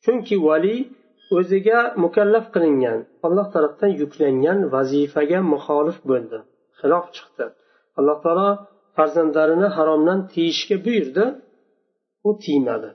Chunki 0.04 0.36
vali 0.46 0.76
o'ziga 1.36 1.78
mukallaf 2.04 2.46
qilingan 2.54 2.98
alloh 3.26 3.46
tarafdan 3.54 3.92
yuklangan 4.02 4.58
vazifaga 4.74 5.38
muxolif 5.52 5.98
bo'ldi. 6.10 6.38
Xilof 6.80 7.06
chiqdi. 7.16 7.44
Alloh 7.98 8.18
taolo 8.24 8.48
farzandlarini 8.96 9.68
haromdan 9.76 10.18
tiyishga 10.32 10.76
buyurdi. 10.86 11.24
U 12.28 12.30
tiymadi. 12.44 12.90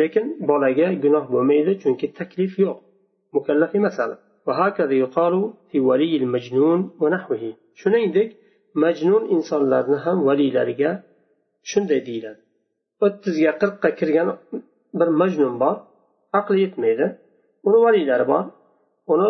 Lekin 0.00 0.26
bolaga 0.50 0.88
gunoh 1.04 1.24
bo'lmaydi 1.34 1.72
chunki 1.82 2.06
taklif 2.18 2.52
yo'q. 2.64 2.78
Mukallaf 3.36 3.72
emas 3.78 3.96
hali. 4.02 4.16
Shuningdek 7.80 8.28
majnun 8.82 9.22
insonlarni 9.36 9.98
ham 10.04 10.18
valiylariga 10.28 10.90
shunday 11.70 12.00
deyiladi. 12.08 12.43
O'ttizga 13.04 13.52
qirqqa 13.60 13.90
kirgan 13.98 14.28
bir 14.98 15.08
majnun 15.20 15.54
bor. 15.62 15.76
Aqli 16.38 16.56
yetmaydi. 16.64 17.06
Uni 17.66 17.78
valiylari 17.84 18.26
bor. 18.32 18.44
Uni 19.12 19.28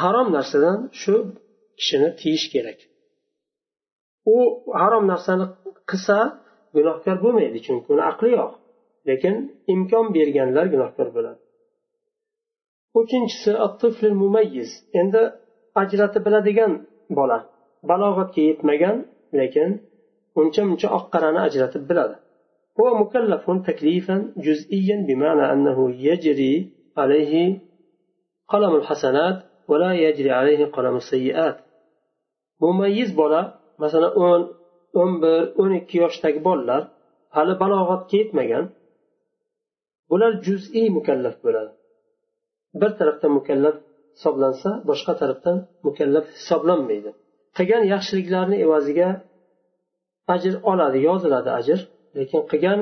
harom 0.00 0.28
narsadan 0.36 0.78
shu 1.00 1.14
kishini 1.78 2.08
tiyish 2.20 2.46
kerak. 2.54 2.78
U 4.34 4.36
harom 4.80 5.04
narsani 5.12 5.46
qilsa 5.90 6.16
gunohkor 6.76 7.16
bo'lmaydi 7.24 7.58
chunki 7.66 7.88
uni 7.94 8.02
aqli 8.10 8.30
yo'q. 8.38 8.52
Lekin 9.08 9.34
imkon 9.74 10.06
berganlar 10.16 10.66
gunohkor 10.74 11.08
bo'ladi. 11.16 11.40
Uchinchisi 13.00 13.50
endi 15.00 15.22
ajratib 15.82 16.22
biladigan 16.26 16.72
bola. 17.18 17.38
Balog'atga 17.90 18.42
yetmagan 18.50 18.96
lekin 19.40 19.68
uncha 20.40 20.62
muncha 20.70 20.88
oq 20.96 21.04
qorani 21.14 21.40
ajratib 21.46 21.84
biladi. 21.90 22.14
هو 22.79 22.97
مكلف 22.97 23.51
تكليفا 23.67 24.33
جزئيا 24.37 25.05
بمعنى 25.07 25.53
أنه 25.53 25.91
يجري 25.91 26.71
عليه 26.97 27.59
قلم 28.47 28.75
الحسنات 28.75 29.43
ولا 29.67 29.93
يجري 29.93 30.31
عليه 30.31 30.65
قلم 30.65 30.95
السيئات 30.95 31.57
مميز 32.61 33.11
بولا 33.11 33.41
مثلا 33.79 34.07
o'n 34.15 34.41
o'n 34.93 35.11
bir 35.21 35.41
o'n 35.61 35.71
ikki 35.79 35.97
yoshdagi 36.03 36.39
bolalar 36.47 36.81
hali 37.35 37.53
balog'atga 37.61 38.15
yetmagan 38.21 38.65
bular 40.11 40.31
juz'iy 40.45 40.87
mukallaf 40.97 41.35
bo'ladi 41.45 41.71
bir 42.81 42.91
tarafdan 42.99 43.31
mukallaf 43.39 43.75
hisoblansa 44.15 44.69
boshqa 44.89 45.13
tarafdan 45.21 45.57
mukallaf 45.87 46.25
hisoblanmaydi 46.37 47.11
qilgan 47.57 47.83
yaxshiliklarni 47.93 48.57
evaziga 48.65 49.09
ajr 50.33 50.53
oladi 50.71 50.99
yoziladi 51.09 51.49
ajr 51.59 51.79
lekin 52.17 52.41
qilgan 52.51 52.79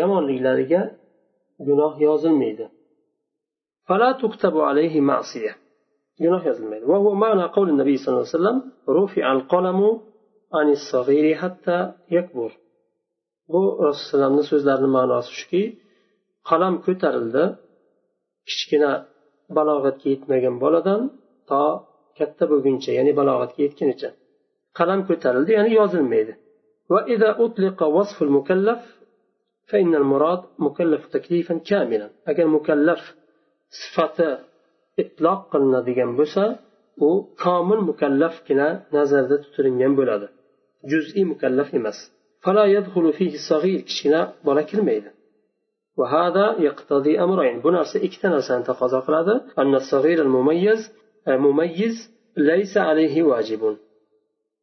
yomonliklariga 0.00 0.82
gunoh 1.68 1.92
yozilmaydi 2.06 2.66
gunoh 6.22 6.42
yozilmaydi 6.48 6.84
وهو 6.92 7.08
معنى 7.24 7.44
قول 7.56 7.68
النبي 7.74 7.94
صلى 8.02 8.10
الله 8.12 8.26
عليه 8.26 8.38
وسلم 8.38 8.56
رفع 8.98 9.24
القلم 9.36 9.80
عن 10.56 10.66
الصغير 10.76 11.24
حتى 11.42 11.78
يكبر 12.16 12.50
bu 13.52 13.62
rasulullohni 13.86 14.44
so'zlarini 14.50 14.90
ma'nosi 14.96 15.30
shuki 15.40 15.62
qalam 16.48 16.74
ko'tarildi 16.86 17.44
kichkina 18.48 18.90
balog'atga 19.56 20.06
yetmagan 20.14 20.54
boladan 20.64 21.00
to 21.50 21.62
katta 22.18 22.44
bo'lguncha 22.52 22.90
ya'ni 22.98 23.12
balog'atga 23.20 23.60
yetgunicha 23.66 24.08
qalam 24.78 25.00
ko'tarildi 25.08 25.50
ya'ni 25.58 25.70
yozilmaydi 25.80 26.32
وإذا 26.89 27.29
أطلق 27.45 27.83
وصف 27.83 28.21
المكلف 28.23 28.81
فإن 29.69 29.95
المراد 29.95 30.41
مكلف 30.59 31.05
تكليفا 31.05 31.57
كاملا. 31.57 32.09
أجل 32.27 32.47
مكلف 32.47 33.15
صفة 33.69 34.39
إطلاق 34.99 35.49
قلنا 35.51 35.81
ديجان 35.81 36.15
بوسا 36.17 36.59
u 36.97 37.09
komil 37.43 37.79
mukallafgina 37.89 38.67
nazarda 38.95 39.35
tutilingan 39.43 39.93
bo'ladi 39.99 40.27
juz'iy 40.91 41.25
mukallaf 41.31 41.69
emas 41.79 41.97
kichkina 43.87 44.21
bola 44.45 44.63
kirmaydi 44.71 45.09
وهذا 45.99 46.45
يقتضي 46.59 47.13
أمرين. 47.23 47.61
بنا 47.61 47.81
إكتنا 48.07 48.39
سنتقاضى 48.49 48.99
قلادة 49.07 49.35
أن 49.59 49.75
الصغير 49.75 50.21
المميز 50.21 50.91
مميز 51.27 51.95
ليس 52.37 52.77
عليه 52.77 53.23
واجب. 53.23 53.77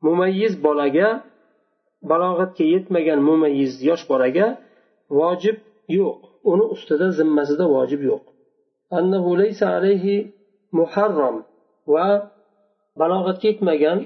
مميز 0.02 0.54
بولاجا 0.54 1.20
balog'atga 2.11 2.65
yetmagan 2.73 3.19
mumayyiz 3.29 3.73
yosh 3.89 4.03
bolaga 4.11 4.47
vojib 5.19 5.57
yo'q 5.99 6.19
uni 6.51 6.65
ustida 6.75 7.07
zimmasida 7.19 7.65
vojib 7.75 8.01
yo'q 8.09 8.23
annahu 8.97 9.29
laysa 9.41 9.65
alayhi 9.77 10.15
muharram 10.79 11.35
va 11.93 12.07
balog'atga 13.01 13.45
yetmagan 13.51 13.99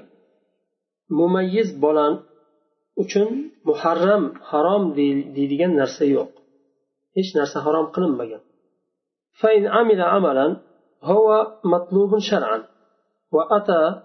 mumayyiz 1.20 1.70
bola 1.84 2.08
uchun 3.04 3.30
muharram 3.70 4.24
harom 4.50 4.84
deydigan 5.36 5.72
narsa 5.82 6.06
yo'q 6.16 6.32
hech 7.16 7.30
narsa 7.40 7.58
harom 7.66 7.88
qilinmagan 7.96 8.44
فإن 9.42 9.64
عمل 9.68 10.02
عملا 10.02 10.48
هو 11.04 11.28
مطلوب 11.74 12.12
شرعا 12.30 12.60
وأتى 13.32 14.02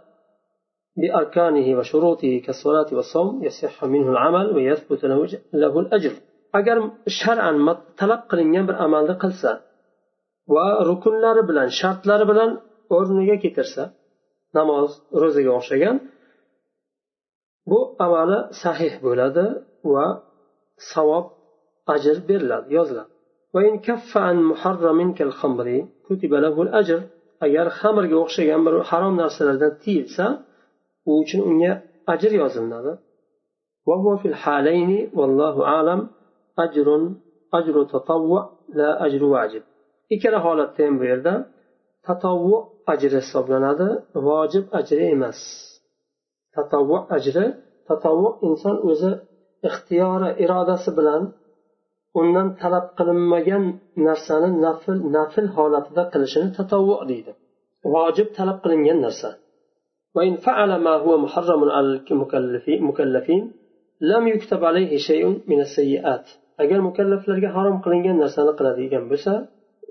بأركانه 1.01 1.79
وشروطه 1.79 2.33
كالصلاة 2.45 2.89
والصوم 2.97 3.45
يصح 3.47 3.85
منه 3.85 4.09
العمل 4.15 4.47
ويثبت 4.57 5.05
له, 5.05 5.19
له 5.53 5.81
الأجر 5.81 6.15
agar 6.59 6.77
shar'an 7.21 7.57
talab 8.01 8.23
qilingan 8.31 8.65
bir 8.69 8.77
amalni 8.87 9.15
qilsa 9.23 9.51
va 10.55 10.67
rukunlari 10.91 11.43
bilan 11.51 11.69
shartlari 11.81 12.25
bilan 12.31 12.51
o'rniga 12.97 13.37
keltirsa 13.43 13.83
namoz 14.59 14.91
ro'zaga 15.23 15.51
o'xshagan 15.59 15.97
bu 17.71 17.81
amali 18.07 18.39
sahih 18.63 18.93
bo'ladi 19.07 19.45
va 19.95 20.07
savob 20.93 21.27
ajr 21.95 22.17
beriladi 22.29 22.69
yoziladi 22.79 23.11
agar 27.47 27.67
xamirga 27.81 28.17
o'xshagan 28.25 28.61
bir 28.67 28.75
harom 28.91 29.15
narsalardan 29.23 29.73
tiyilsa 29.83 30.27
u 31.10 31.12
uchun 31.22 31.42
unga 31.50 31.72
ajr 32.14 32.32
yozilinadi 32.42 32.94
ikkala 40.14 40.40
holatda 40.46 40.82
ham 40.86 40.96
bu 41.00 41.04
yerda 41.12 41.34
tatovvu 42.08 42.56
ajri 42.94 43.18
hisoblanadi. 43.24 43.88
Vojib 44.28 44.66
ajri 44.80 45.06
emas. 45.16 45.40
Tatovvu 46.56 46.98
ajri 47.18 47.46
tatovvu 47.88 48.30
inson 48.48 48.76
o'zi 48.90 49.12
ixtiyori 49.70 50.30
irodasi 50.44 50.90
bilan 50.98 51.24
undan 52.20 52.48
talab 52.62 52.86
qilinmagan 52.98 53.64
narsani 54.08 54.50
nafl 54.66 54.98
nafl 55.16 55.46
holatida 55.56 56.04
qilishini 56.14 56.50
tatovvu 56.58 56.96
deydi. 57.12 57.32
Vojib 57.94 58.28
talab 58.38 58.58
qilingan 58.64 59.00
narsa. 59.06 59.30
وإن 60.17 60.35
فعل 60.37 60.71
ما 60.87 60.95
هو 61.05 61.19
محرم 61.19 61.61
على 61.71 62.01
المكلفين 62.69 63.53
لم 64.01 64.29
يكتب 64.29 64.65
عليه 64.65 64.97
شيء 64.97 65.25
من 65.51 65.61
السيئات 65.61 66.27
agar 66.63 66.79
mukallaflarga 66.89 67.49
harom 67.57 67.77
qilingan 67.85 68.17
narsani 68.23 68.53
qiladigan 68.59 69.05
bo'lsa 69.11 69.33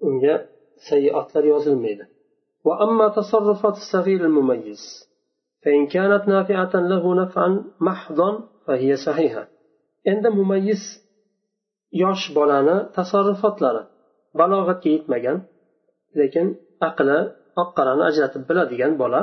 unga 0.07 0.35
sayiatlar 0.89 1.43
yozilmaydi 1.53 2.05
وأما 2.67 3.07
تصرفات 3.07 3.75
الصغير 3.83 4.25
المميز 4.25 4.81
فإن 5.63 5.87
كانت 5.87 6.27
نافعة 6.27 6.73
له 6.75 7.15
نفعا 7.15 7.63
محضا 7.79 8.29
فهي 8.65 8.95
صحيحة 8.95 9.47
عند 10.07 10.27
مميز 10.27 11.07
yosh 12.03 12.25
bolani 12.35 12.77
tasarrufotlari 12.97 13.83
balog'atga 14.39 14.89
yetmagan 14.95 15.37
lekin 16.19 16.47
aqli 16.89 17.19
oq 17.61 17.69
qorani 17.77 18.03
ajratib 18.09 18.41
biladigan 18.49 18.93
bola 19.01 19.21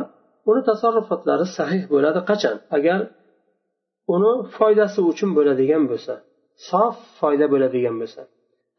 uni 0.49 0.61
tasarrufotlari 0.69 1.45
sahih 1.57 1.83
bo'ladi 1.93 2.19
qachon? 2.29 2.55
Agar 2.77 2.99
uni 4.15 4.33
foydasi 4.57 4.99
uchun 5.11 5.29
bo'ladigan 5.37 5.83
bo'lsa 5.91 6.13
sof 6.69 6.95
foyda 7.19 7.45
bo'ladigan 7.53 7.95
bo'lsa. 8.01 8.21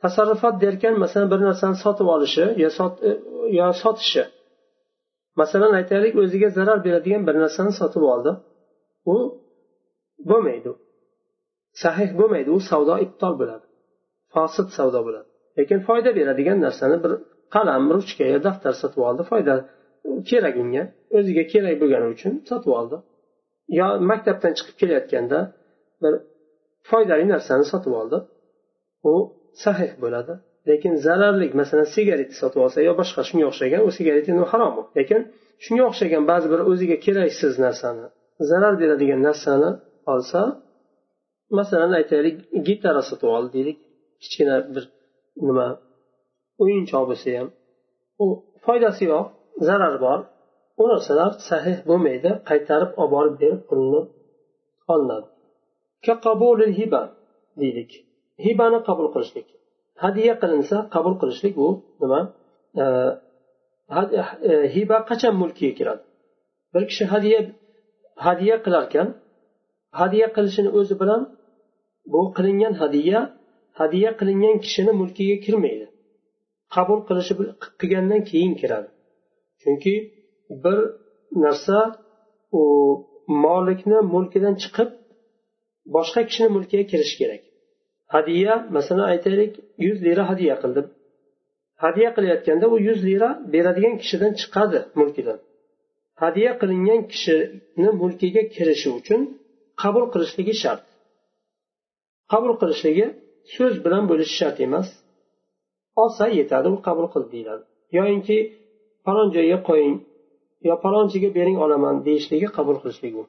Tasarrufot 0.03 0.55
derkan 0.65 0.95
masalan 1.03 1.29
bir 1.33 1.41
narsani 1.49 1.77
sotib 1.85 2.09
olishi 2.15 2.45
yo 2.63 2.69
e, 3.09 3.11
yo 3.59 3.67
sotishi. 3.83 4.25
Masalan 5.41 5.73
aytaylik 5.81 6.15
o'ziga 6.23 6.49
zarar 6.59 6.79
beradigan 6.87 7.23
bir 7.29 7.37
narsani 7.45 7.73
sotib 7.81 8.03
oldi. 8.13 8.33
U 9.13 9.17
bo'lmaydi. 10.31 10.71
Sahih 11.83 12.11
bo'lmaydi. 12.21 12.49
U 12.57 12.59
savdo 12.71 12.95
ibtol 13.07 13.35
bo'ladi. 13.41 13.67
Fosid 14.35 14.69
savdo 14.79 15.01
bo'ladi. 15.07 15.29
Lekin 15.59 15.79
foyda 15.89 16.11
beradigan 16.19 16.59
narsani 16.67 16.97
bir 17.05 17.13
qalam 17.55 17.83
ruchka 17.95 18.25
yo 18.33 18.39
daftar 18.47 18.75
sotib 18.83 19.01
oldi 19.09 19.23
foyda 19.31 19.55
kerak 20.31 20.55
unga 20.63 20.83
o'ziga 21.17 21.45
kerak 21.53 21.77
bo'lgani 21.83 22.07
uchun 22.15 22.33
sotib 22.51 22.73
oldi. 22.81 22.97
Yo 23.79 23.87
maktabdan 24.11 24.53
chiqib 24.59 24.77
kelayotganda 24.81 25.39
bir 26.03 26.13
foydali 26.91 27.25
narsani 27.35 27.65
sotib 27.73 27.93
oldi. 28.01 28.19
U 29.11 29.13
sahih 29.65 29.93
bo'ladi. 30.05 30.35
Lekin 30.71 30.93
zararli 31.07 31.47
masalan 31.61 31.89
sigaret 31.95 32.31
sotib 32.41 32.61
olsa 32.65 32.79
yo 32.89 32.93
boshqa 33.01 33.23
shunga 33.29 33.47
o'xshagan 33.51 33.81
u 33.89 33.91
sigaret 33.99 34.27
endi 34.33 34.45
harom. 34.53 34.75
Lekin 34.99 35.21
shunga 35.65 35.85
o'xshagan 35.91 36.23
ba'zi 36.31 36.47
bir 36.53 36.61
o'ziga 36.71 36.97
keraksiz 37.07 37.55
narsani 37.67 38.07
zarar 38.51 38.75
beradigan 38.81 39.21
narsani 39.29 39.71
olsa 40.13 40.41
masalan 41.59 41.93
aytaylik 41.99 42.37
gitara 42.69 43.03
sotib 43.11 43.29
oldi 43.37 43.51
deylik. 43.57 43.79
Kichkina 44.23 44.57
bir 44.75 44.85
nima 45.49 45.69
o'yinchoq 46.63 47.05
bo'lsa 47.11 47.29
ham. 47.39 47.49
U 48.23 48.25
foydasi 48.67 49.03
yo'q. 49.13 49.27
Zarar 49.69 49.95
bor. 50.05 50.19
U 50.81 50.83
narsalar 50.93 51.31
sahih 51.51 51.77
bo'lmaydi 51.89 52.31
qaytarib 52.51 52.91
olib 53.03 53.13
borib 53.15 53.35
berib 53.43 53.63
pulni 53.69 54.01
olinadi 54.93 55.29
hiba 56.79 57.03
deylik. 57.61 57.91
Hibani 58.45 58.79
qabul 58.89 59.09
qilishlik. 59.15 59.47
Hadya 60.05 60.35
qilinsa 60.43 60.77
qabul 60.95 61.15
qilishlik 61.21 61.55
bu 61.61 61.69
nima? 62.01 62.21
E, 62.83 62.85
hiba 64.75 64.99
qachon 65.11 65.35
mulkiga 65.43 65.73
kiradi? 65.79 66.03
Bir 66.75 66.83
kishi 66.91 67.05
hadya 67.13 67.39
hadya 68.27 68.57
qilarkan 68.65 69.07
hadya 70.01 70.27
qilishini 70.37 70.71
o'zi 70.79 70.95
bilan 71.01 71.23
bu 72.13 72.21
qilingan 72.37 72.75
hadya 72.83 73.19
hadya 73.81 74.11
qilingan 74.21 74.57
kishini 74.65 74.93
mulkiga 75.01 75.37
kirmaydi. 75.45 75.87
Qabul 76.75 77.01
qilishi 77.09 77.33
qilgandan 77.81 78.21
keyin 78.31 78.55
kiradi. 78.61 78.89
Chunki 79.63 79.95
bir 80.63 80.79
narsa 81.45 81.79
u 82.61 82.63
molikni 83.45 83.99
mulkidan 84.15 84.55
chiqib 84.63 84.91
boshqa 85.95 86.21
kishini 86.29 86.49
mulkiga 86.57 86.85
kirishi 86.91 87.17
kerak. 87.21 87.43
Hadya 88.15 88.55
masalan 88.77 89.07
aytaylik 89.13 89.53
yuz 89.87 89.99
lira 90.07 90.23
hadya 90.31 90.55
qildim. 90.63 90.87
Hadya 91.85 92.09
qilayotganda 92.17 92.67
u 92.75 92.77
yuz 92.89 93.01
lira 93.09 93.31
beradigan 93.53 93.95
kishidan 94.03 94.33
chiqadi 94.41 94.79
mulkidan. 95.01 95.39
Hadya 96.23 96.51
qilingan 96.61 97.01
kishini 97.13 97.91
mulkiga 98.01 98.43
kirishi 98.55 98.89
uchun 98.99 99.21
qabul 99.83 100.05
qilishligi 100.13 100.55
shart. 100.63 100.85
Qabul 102.33 102.53
qilishligi 102.61 103.07
so'z 103.55 103.75
bilan 103.85 104.05
bo'lishi 104.11 104.35
shart 104.41 104.59
emas. 104.67 104.89
Olsa 106.03 106.25
yetadi 106.39 106.69
u 106.75 106.77
qabul 106.87 107.07
qildi 107.15 107.29
deyiladi. 107.35 107.65
Yoyinki 107.99 108.37
falon 109.06 109.28
joyga 109.36 109.58
qo'ying 109.70 109.96
yo 110.68 110.74
falonchiga 110.84 111.30
bering 111.38 111.58
olaman 111.66 111.96
deyishligi 112.08 112.48
qabul 112.58 112.78
qilishligi 112.82 113.18
u 113.22 113.26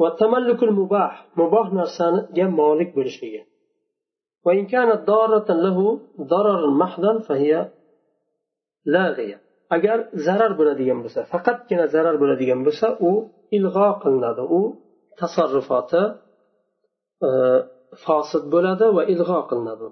va 0.00 0.08
tamallukul 0.20 0.72
mubah 0.80 1.12
muboh 1.40 1.66
narsaga 1.78 2.46
molik 2.60 2.90
bo'lishligi 2.98 3.42
وإن 4.46 4.66
كانت 4.74 5.00
ضارة 5.12 5.48
له 5.64 5.78
ضرر 6.32 6.62
محضا 6.82 7.12
فهي 7.28 7.52
لاغية 8.94 9.38
agar 9.76 9.98
zarar 10.26 10.52
bo'ladigan 10.60 10.98
bo'lsa 11.04 11.20
faqatgina 11.32 11.86
zarar 11.94 12.16
bo'ladigan 12.22 12.60
bo'lsa 12.66 12.86
u 13.08 13.12
ilg'o 13.56 13.88
qilinadi 14.02 14.42
u 14.58 14.60
tasarrufoti 15.20 16.02
fosid 18.04 18.44
bo'ladi 18.54 18.86
va 18.96 19.02
ilg'o 19.14 19.40
qilinadi 19.50 19.88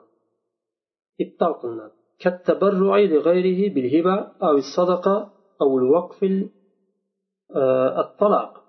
ibtol 1.25 1.53
qilinadi 1.61 1.97
كالتبرع 2.23 2.99
لغيره 3.13 3.61
بالهبة 3.75 4.17
أو 4.43 4.55
الصدقة 4.65 5.17
أو 5.63 5.79
الوقف 5.79 6.19
الطلاق 8.03 8.61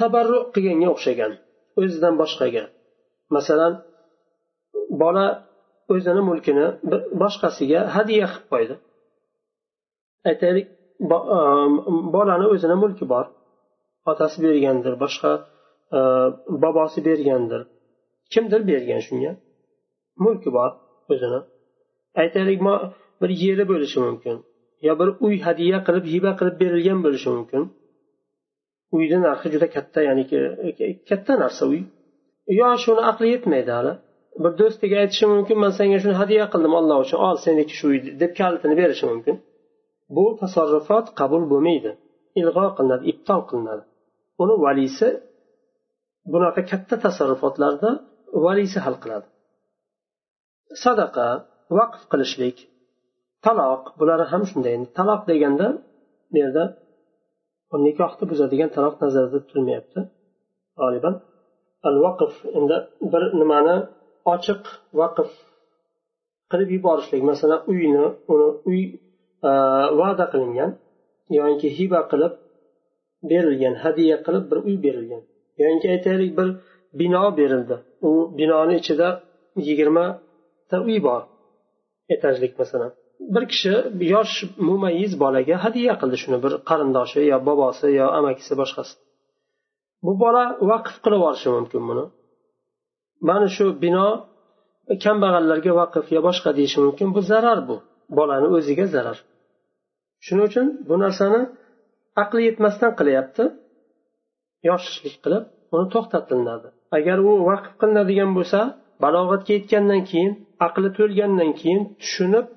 tabarru 0.00 0.38
qilganga 0.54 0.88
o'xshagan 0.94 1.32
o'zidan 1.80 2.14
boshqaga 2.22 2.64
masalan 3.36 3.72
bola 5.02 5.26
o'zini 5.94 6.22
mulkini 6.28 6.66
boshqasiga 7.22 7.80
hadya 7.94 8.26
qilib 8.32 8.46
qo'ydi 8.52 8.74
aytaylik 10.30 10.66
bolani 12.14 12.46
o'zini 12.54 12.76
mulki 12.82 13.04
bor 13.12 13.26
otasi 14.10 14.36
bergandir 14.46 14.94
boshqa 15.04 15.30
bobosi 16.64 17.00
bergandir 17.08 17.62
kimdir 18.32 18.60
bergan 18.70 19.00
shunga 19.06 19.32
mulki 20.24 20.50
bor 20.56 20.70
o'zini 21.12 21.40
aytaylik 22.23 22.59
bir 23.21 23.29
yeri 23.43 23.65
bo'lishi 23.71 23.99
mumkin. 24.07 24.35
Yo 24.87 24.93
bir 24.99 25.09
uy 25.25 25.35
hadya 25.47 25.77
qilib 25.87 26.05
hiba 26.13 26.31
qilib 26.39 26.55
berilgan 26.61 26.99
bo'lishi 27.05 27.29
mumkin. 27.35 27.61
Uyni 28.95 29.17
narxi 29.27 29.47
juda 29.53 29.67
katta 29.75 29.99
ya'ni 30.07 30.23
katta 31.09 31.33
narsa 31.43 31.63
uy. 31.71 31.81
Yo 32.59 32.69
shuni 32.83 33.01
aqli 33.11 33.27
yetmaydi 33.35 33.71
hali. 33.77 33.93
Bir 34.43 34.51
do'stiga 34.59 34.95
aytishi 35.03 35.25
mumkin 35.33 35.57
man 35.63 35.71
senga 35.79 35.97
shuni 36.03 36.15
hadya 36.21 36.45
qildim 36.53 36.73
alloh 36.79 36.97
uchun 37.05 37.19
ol 37.27 37.35
seniki 37.45 37.73
shu 37.79 37.85
uy 37.91 37.97
deb 38.21 38.31
kalitini 38.39 38.75
berishi 38.81 39.05
mumkin. 39.11 39.35
Bu 40.15 40.25
tasarrufot 40.41 41.05
qabul 41.19 41.43
bo'lmaydi. 41.51 41.91
Ilg'o 42.41 42.65
qilinadi 42.77 43.03
ibtol 43.11 43.41
qilinadi. 43.49 43.83
Uni 44.43 44.55
valisi 44.65 45.09
bunaqa 46.33 46.61
katta 46.71 46.95
tasarrufotlarda 47.05 47.89
valisi 48.45 48.79
hal 48.85 48.95
qiladi. 49.03 49.27
Sadaqa 50.83 51.27
vaqf 51.77 52.01
qilishlik 52.11 52.57
taloq 53.45 53.83
bular 53.99 54.19
ham 54.31 54.43
shunday. 54.49 54.75
Taloq 54.97 55.21
deganda 55.31 55.67
bu 56.31 56.37
yerda 56.43 56.63
nikohni 57.85 58.25
buzadigan 58.31 58.69
taloq 58.75 58.95
nazarda 59.03 59.37
tutilmayapti 59.43 59.99
g'oliban. 60.79 61.15
Al 61.87 61.95
vaqf 62.05 62.33
endi 62.57 62.77
bir 63.11 63.23
nimani 63.41 63.75
ochiq 64.33 64.63
vaqf 64.99 65.31
qilib 66.51 66.69
yuborishlik. 66.75 67.21
Masalan 67.31 67.61
uyni 67.71 68.05
uni 68.33 68.47
uy 68.69 68.81
e, 69.49 69.51
va'da 69.99 70.25
qilingan 70.33 70.71
yoki 71.39 71.67
hiba 71.77 72.01
qilib 72.11 72.33
berilgan 73.31 73.75
hadya 73.83 74.15
qilib 74.25 74.45
bir 74.51 74.59
uy 74.67 74.75
berilgan. 74.85 75.21
Yoki 75.63 75.87
aytaylik 75.95 76.31
bir 76.39 76.47
bino 76.99 77.23
berildi. 77.39 77.75
U 78.07 78.09
binoni 78.37 78.75
ichida 78.81 79.07
yigirmata 79.67 80.77
uy 80.87 80.97
bor. 81.07 81.21
Etajlik 82.15 82.53
masalan. 82.61 82.91
Bir 83.33 83.43
kishi 83.51 83.73
yosh 84.13 84.35
mumayiz 84.69 85.13
bolaga 85.23 85.55
hadya 85.65 85.93
qildi 86.01 86.17
shuni 86.23 86.37
bir 86.45 86.53
qarindoshi 86.69 87.19
yo 87.31 87.37
bobosi 87.47 87.87
yo 87.99 88.05
amakisi 88.19 88.53
boshqasi. 88.61 88.93
Bu 90.05 90.11
bola 90.23 90.43
vaqf 90.71 90.95
qilib 91.03 91.19
yuborishi 91.19 91.49
mumkin 91.57 91.81
buni. 91.89 92.05
Mana 93.27 93.47
shu 93.55 93.65
bino 93.83 94.07
kambag'allarga 95.05 95.71
vaqf 95.81 96.05
yo 96.15 96.19
boshqa 96.27 96.49
deyishi 96.57 96.79
mumkin 96.85 97.07
bu 97.15 97.21
zarar 97.31 97.59
bu. 97.69 97.75
Bolani 98.17 98.47
o'ziga 98.57 98.85
zarar. 98.95 99.17
Shuning 100.25 100.45
uchun 100.49 100.67
bu 100.87 100.95
narsani 101.03 101.41
aqli 102.23 102.41
yetmasdan 102.47 102.91
qilyapti. 102.99 103.43
Yoshlik 104.69 105.15
qilib 105.23 105.43
uni 105.75 105.85
to'xtatilinadi 105.93 106.67
agar 106.97 107.17
u 107.29 107.31
vaqf 107.49 107.71
qilinadigan 107.81 108.31
bo'lsa 108.37 108.59
balog'atga 109.03 109.51
yetgandan 109.57 110.01
keyin 110.09 110.31
aqli 110.67 110.89
to'lgandan 110.97 111.51
keyin 111.59 111.81
tushunib 112.01 112.47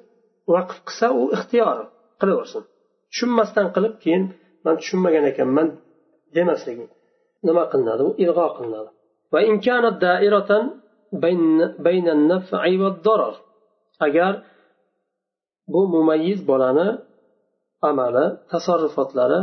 vaqf 0.55 0.79
qilsa 0.89 1.07
u 1.21 1.23
ixtiyor 1.37 1.77
qilaversin. 2.21 2.63
Tushunmasdan 3.11 3.67
qilib 3.75 3.95
keyin 4.03 4.23
man 4.65 4.75
tushunmagan 4.81 5.25
ekanman 5.33 5.69
demasligi 6.37 6.87
nima 7.47 7.65
qilinadi? 7.73 8.03
U 8.09 8.11
ilg'o 8.25 8.47
qilinadi. 8.57 8.91
Agar 14.07 14.33
bu 15.73 15.81
mumayyiz 15.95 16.41
bolani 16.51 16.89
amali 17.91 18.27
tasarrufotlari 18.53 19.41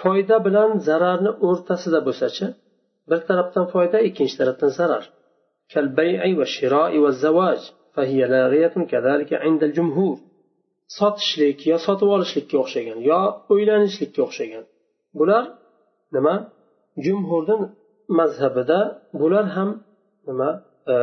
foyda 0.00 0.36
bilan 0.46 0.70
zararni 0.88 1.30
o'rtasida 1.48 2.00
bo'lsachi 2.06 2.46
bir 3.10 3.20
tarafdan 3.28 3.66
foyda 3.74 3.98
ikkinchi 4.08 4.34
tarafdan 4.40 4.70
zarar. 4.78 5.04
فهي 7.94 8.20
لاغية 8.34 8.74
كذلك 8.92 9.30
عند 9.44 9.62
الجمهور. 9.62 10.16
sotishlik 10.98 11.58
yo 11.70 11.76
sotib 11.86 12.08
olishlikka 12.16 12.56
o'xshagan 12.62 12.98
yo 13.10 13.20
uylanishlikka 13.54 14.20
o'xshagan. 14.26 14.64
Bular 15.18 15.44
nima? 16.16 16.34
Jumhurni 17.04 17.56
mazhabida 18.18 18.78
bular 19.20 19.46
ham 19.56 19.70
nima? 20.28 20.50
E, 20.94 20.96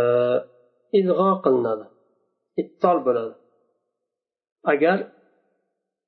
ilg'o 0.99 1.29
qilinadi 1.43 1.85
ittol 2.61 2.97
bo'ladi. 3.07 3.33
Agar 4.73 4.97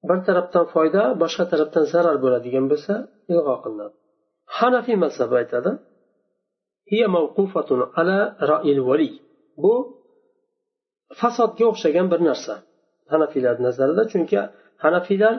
bir 0.10 0.20
tarafdan 0.28 0.66
foyda 0.74 1.02
boshqa 1.24 1.44
tarafdan 1.52 1.86
zarar 1.94 2.18
bo'ladigan 2.24 2.66
bo'lsa 2.72 2.94
ilg'o 3.32 3.56
qilinadi. 3.64 3.96
Hanafiy 4.58 4.98
mazhabi 5.06 5.36
aytadi 5.42 5.72
bu 9.64 9.74
fasodga 11.22 11.66
o'xshagan 11.72 12.08
bir 12.14 12.20
narsa 12.30 12.54
hanafiylar 13.14 13.56
nazarida. 13.68 14.04
Chunki 14.12 14.40
hanafiylar 14.84 15.36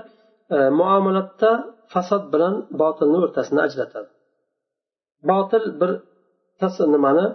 e, 0.57 0.57
muomalatda 0.81 1.51
fasod 1.93 2.25
bilan 2.33 2.55
botilni 2.83 3.19
o'rtasini 3.25 3.61
ajratadi. 3.67 4.11
Botil 5.31 5.65
bir 5.81 5.91
nimani 6.95 7.27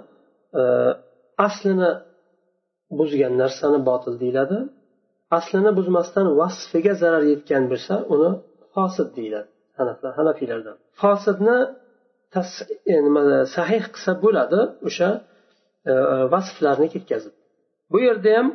e, 0.59 0.61
aslini 1.45 1.91
buzgan 2.99 3.33
narsani 3.43 3.79
botil 3.89 4.13
deyiladi. 4.23 4.57
Aslini 5.37 5.71
buzmasdan 5.77 6.27
vasfiga 6.39 6.93
zarar 7.01 7.23
yetgan 7.33 7.63
bo'lsa 7.71 7.93
uni 8.13 8.29
fosid 8.73 9.09
deyiladi 9.17 9.49
hanafiylarda 10.19 10.71
fosidni 11.01 11.57
e, 12.93 12.95
nima 13.05 13.21
sahih 13.55 13.83
qilsa 13.93 14.11
bo'ladi 14.23 14.59
o'sha 14.87 15.09
e, 15.91 15.93
vasflarni 16.33 16.87
ketkazib. 16.95 17.33
Bu 17.91 17.97
yerda 18.07 18.31
ham 18.37 18.47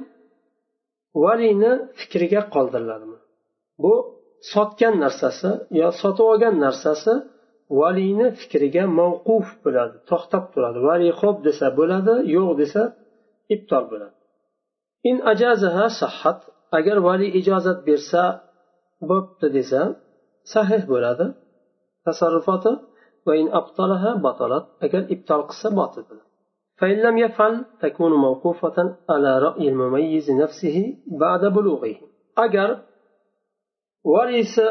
valiyni 1.25 1.73
fikriga 2.01 2.40
qoldiriladi. 2.55 3.05
Bu 3.83 3.94
sotgan 4.53 4.94
narsasi 5.05 5.51
yo 5.81 5.88
sotib 6.01 6.27
olgan 6.33 6.55
narsasi 6.66 7.12
valiyni 7.81 8.27
fikriga 8.40 8.85
mavquf 9.01 9.47
bo'ladi 9.64 9.97
to'xtab 10.11 10.44
turadi. 10.53 10.79
Valiy 10.88 11.12
xo'p 11.20 11.37
desa 11.47 11.66
bo'ladi 11.79 12.14
yo'q 12.37 12.51
desa 12.61 12.83
ibtol 13.55 13.85
bo'ladi. 13.92 14.16
In 15.11 15.16
ajazaha 15.33 15.87
sahhat 16.01 16.40
agar 16.79 16.97
valiy 17.09 17.31
ijozat 17.40 17.79
bersa 17.88 18.23
bo'pti 19.11 19.47
desa 19.57 19.81
sahih 20.55 20.83
bo'ladi 20.92 21.27
tasarrufoti. 22.07 22.73
Va 23.27 23.35
in 23.42 23.49
abtalaha 23.61 24.11
batalat 24.27 24.64
agar 24.85 25.03
ibtol 25.14 25.42
qilsa 25.51 25.68
botil 25.81 26.03
bo'ladi. 26.11 26.34
فإن 26.80 26.97
لم 27.08 27.17
يفعل 27.17 27.65
تكون 27.82 28.12
موقوفة 28.13 28.78
على 29.10 29.39
رأي 29.39 29.69
المميز 29.69 30.32
نفسه 30.32 30.78
بعد 31.08 31.41
بلوغه 31.45 31.95
agar 32.45 32.69
valisi 34.13 34.67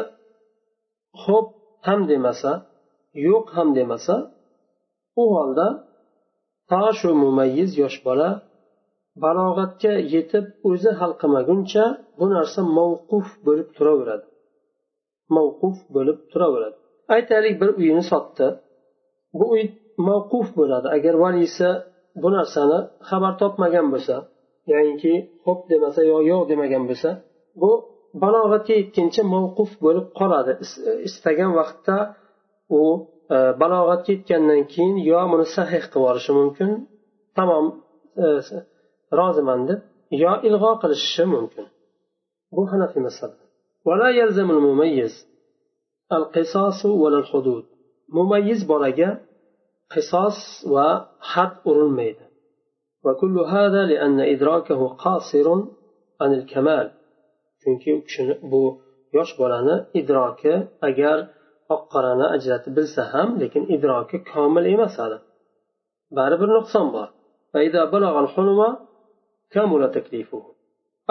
xo'p 1.23 1.47
ham 1.87 1.99
demasa 2.11 2.51
yo'q 3.27 3.45
ham 3.55 3.69
demasa 3.77 4.15
u 5.21 5.23
holda 5.35 5.67
to 6.69 6.81
shu 6.99 7.09
mumayyiz 7.23 7.71
yosh 7.81 7.97
bola 8.07 8.29
balog'atga 9.23 9.93
yetib 10.13 10.45
o'zi 10.69 10.91
hal 10.99 11.11
qilmaguncha 11.21 11.85
bu 12.19 12.25
narsa 12.35 12.61
mavquf 12.77 13.27
bo'lib 13.47 13.69
turaveradi 13.77 14.25
mavquf 15.35 15.77
bo'lib 15.95 16.19
turaveradi 16.31 16.77
aytaylik 17.15 17.55
bir 17.61 17.69
uyini 17.79 18.03
sotdi 18.11 18.47
bu 19.39 19.45
uy 19.55 19.63
mavquf 20.07 20.47
bo'ladi 20.59 20.87
agar 20.97 21.15
valisi 21.23 21.69
bu 22.21 22.27
narsani 22.37 22.79
xabar 23.09 23.33
topmagan 23.41 23.87
bo'lsa 23.93 24.15
ya'niki 24.71 25.13
xo'p 25.43 25.59
demasa 25.71 26.01
yo 26.11 26.17
yo'q 26.31 26.43
demagan 26.51 26.83
bo'lsa 26.89 27.09
bu 27.61 27.71
balog'atga 28.23 28.73
yetguncha 28.81 29.23
mavquf 29.35 29.71
bo'lib 29.85 30.05
qoladi 30.19 30.51
istagan 31.07 31.51
vaqtda 31.59 31.97
u 32.79 32.81
e, 33.35 33.37
balog'atga 33.61 34.09
yetgandan 34.15 34.61
keyin 34.73 34.95
yo 35.11 35.19
buni 35.31 35.45
sahih 35.57 35.83
qilib 35.91 35.95
yuborishi 35.97 36.31
mumkin 36.39 36.69
tamom 37.37 37.65
e, 38.23 38.25
roziman 39.19 39.61
deb 39.69 39.79
yo 40.23 40.31
ilg'o 40.47 40.71
qilishi 40.81 41.23
mumkin 41.35 41.65
bu 42.55 42.61
hanafiy 42.71 43.03
mazhab 43.07 43.33
ولا 43.87 44.09
يلزم 44.09 44.51
المميز 44.51 45.13
القصاص 46.11 46.85
ولا 46.85 47.17
الحدود 47.19 47.65
مميز 48.09 48.59
bolaga 48.71 49.09
qisos 49.93 50.37
va 50.73 50.89
had 51.31 51.51
urilmaydi 51.69 52.25
وكل 53.05 53.35
هذا 53.39 53.81
لأن 53.91 54.19
إدراكه 54.33 54.87
قاصر 54.87 55.47
عن 56.21 56.33
الكمال 56.39 56.87
chunki 57.61 57.89
u 57.95 58.03
kishini 58.05 58.35
bu 58.51 58.81
yosh 59.13 59.31
bolani 59.39 59.75
idroki 59.99 60.53
agar 60.87 61.17
oq 61.73 61.83
qorani 61.93 62.25
ajratib 62.35 62.73
bilsa 62.77 63.01
ham 63.13 63.29
lekin 63.41 63.63
idroki 63.75 64.17
komil 64.31 64.65
emas 64.73 64.93
hali 65.01 65.17
baribir 66.17 66.49
nuqson 66.57 66.87
bor 66.95 67.07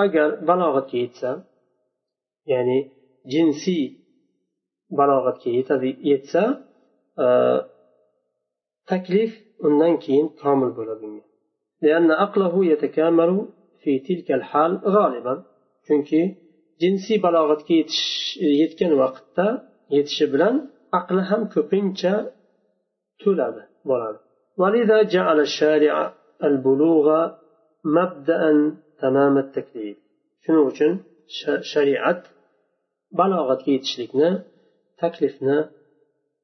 agar 0.05 0.29
balog'atga 0.49 0.97
yetsa 1.05 1.31
ya'ni 2.53 2.79
jinsiy 3.33 3.85
balog'atga 4.99 5.51
yetadi 5.59 5.89
yetsa 6.11 6.43
e, 7.25 7.27
taklif 8.91 9.31
undan 9.67 9.95
keyin 10.05 10.27
komil 10.43 10.71
bo'ladi 10.79 11.07
chunki 15.87 16.21
jinsiy 16.83 17.19
balog'atga 17.27 17.73
yetish 17.81 18.05
yetgan 18.63 18.93
vaqtda 19.03 19.47
yetishi 19.97 20.27
bilan 20.33 20.55
aqli 20.99 21.23
ham 21.31 21.43
ko'pincha 21.55 22.15
to'ladi 23.23 23.63
bolani 23.91 24.21
ولذا 24.63 24.99
جعل 25.15 25.39
الشارع 25.49 25.95
البلوغ 26.49 27.07
مبدأ 27.97 28.43
تمام 29.03 29.35
التكليف 29.45 29.97
shuning 30.43 30.65
uchun 30.73 30.93
shariat 31.73 32.21
balog'atga 33.19 33.71
yetishlikni 33.77 34.31
taklifni 35.01 35.59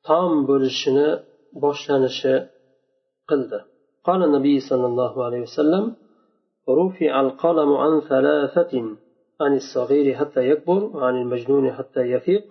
tom 0.08 0.30
bo'lishini 0.48 1.08
boshlanishi 1.62 2.34
qildi 3.30 3.60
قال 4.08 4.20
النبي 4.28 4.56
صلى 4.70 4.86
الله 4.90 5.14
عليه 5.26 5.42
وسلم 5.48 5.84
رفع 6.80 7.12
القلم 7.26 7.70
عن 7.82 7.92
ثلاثة 8.12 8.72
عن 9.42 9.52
الصغير 9.62 10.06
حتى 10.18 10.42
يكبر 10.50 10.80
وعن 10.96 11.14
المجنون 11.22 11.64
حتى 11.72 12.00
يفيق 12.14 12.46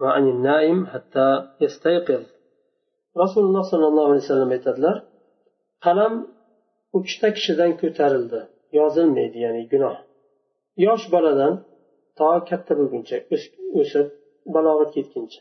وعن 0.00 0.24
النائم 0.34 0.78
حتى 0.92 1.28
يستيقظ 1.60 2.22
رسول 3.22 3.44
الله 3.44 3.62
صلى 3.72 3.86
الله 3.90 4.04
عليه 4.10 4.22
وسلم 4.26 4.50
aytadilar 4.56 4.96
qalam 5.84 6.12
uchta 6.98 7.28
kishidan 7.36 7.70
ko'tarildi 7.82 8.40
yozilmaydi 8.78 9.38
ya'ni 9.44 9.62
gunoh 9.72 9.96
yosh 10.86 11.04
boladan 11.14 11.52
to 12.18 12.28
katta 12.50 12.72
bo'lguncha 12.78 13.16
o'sib 13.80 14.06
balog'atga 14.54 14.98
yetguncha 15.02 15.40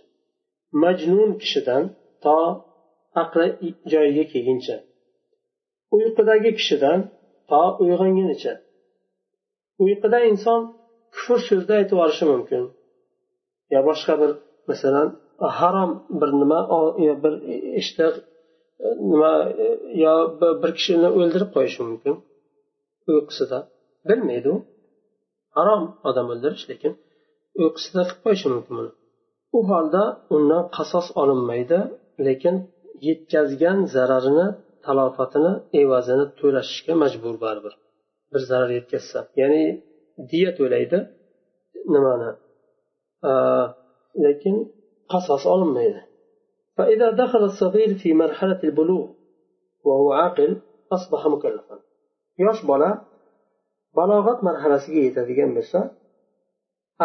majnun 0.84 1.32
kishidan 1.41 1.84
to 2.24 2.37
aqli 3.22 3.46
joyiga 3.92 4.24
kelguncha. 4.33 4.76
Uyqudagi 5.96 6.50
kishidan 6.59 6.98
to 7.50 7.62
uyg'ongunicha. 7.83 8.52
Uyquda 9.83 10.18
inson 10.30 10.61
kufr 11.14 11.38
so'zni 11.48 11.72
aytib 11.78 11.94
yuborishi 11.96 12.24
mumkin. 12.33 12.62
Yo 13.74 13.80
boshqa 13.88 14.14
bir 14.20 14.30
masalan 14.70 15.09
harom 15.59 15.90
bir 16.20 16.30
nima 16.40 16.61
yo 17.06 17.14
bir 17.24 17.35
ishni 17.80 18.06
e, 18.87 18.88
nima 19.11 19.33
e, 19.64 19.66
yo 20.04 20.14
bir 20.62 20.70
kishini 20.78 21.09
o'ldirib 21.18 21.50
qo'yishi 21.56 21.80
mumkin 21.88 22.14
uyqusida. 23.12 23.59
Bilmaydi 24.09 24.48
u. 24.54 24.56
Harom 25.56 25.83
odam 26.09 26.26
o'ldirish 26.33 26.64
lekin 26.70 26.92
uyqusida 27.61 28.02
qilib 28.09 28.20
qo'yishi 28.24 28.48
mumkin 28.54 28.74
buni. 28.78 28.92
U 29.56 29.59
holda 29.70 30.02
undan 30.37 30.62
qasos 30.76 31.06
olinmaydi 31.20 31.78
lekin 32.28 32.56
yetkazgan 33.08 33.78
zararini 33.95 34.48
talofatini 34.86 35.52
evazini 35.82 36.26
to'lashga 36.39 36.93
majbur 37.04 37.36
baribir 37.43 37.74
bir 38.34 38.41
zarar 38.50 38.71
yetkazsa 38.78 39.19
ya'ni 39.41 39.63
diya 40.32 40.52
to'laydi 40.60 40.98
nimani 41.93 42.30
lekin 44.26 44.56
qasos 45.12 45.43
olinmaydi 45.54 46.02
فإذا 46.78 47.08
دخل 47.24 47.43
الصغير 47.52 47.89
في 48.02 48.10
مرحلة 48.24 48.60
البلوغ 48.67 49.06
وهو 49.88 50.08
عاقل 50.19 50.52
أصبح 50.95 51.21
مكلفا 51.28 51.78
yosh 52.43 52.62
bola 52.69 52.89
balog'at 53.98 54.39
marhalasiga 54.48 55.02
yetadigan 55.08 55.52
bo'lsa 55.58 55.80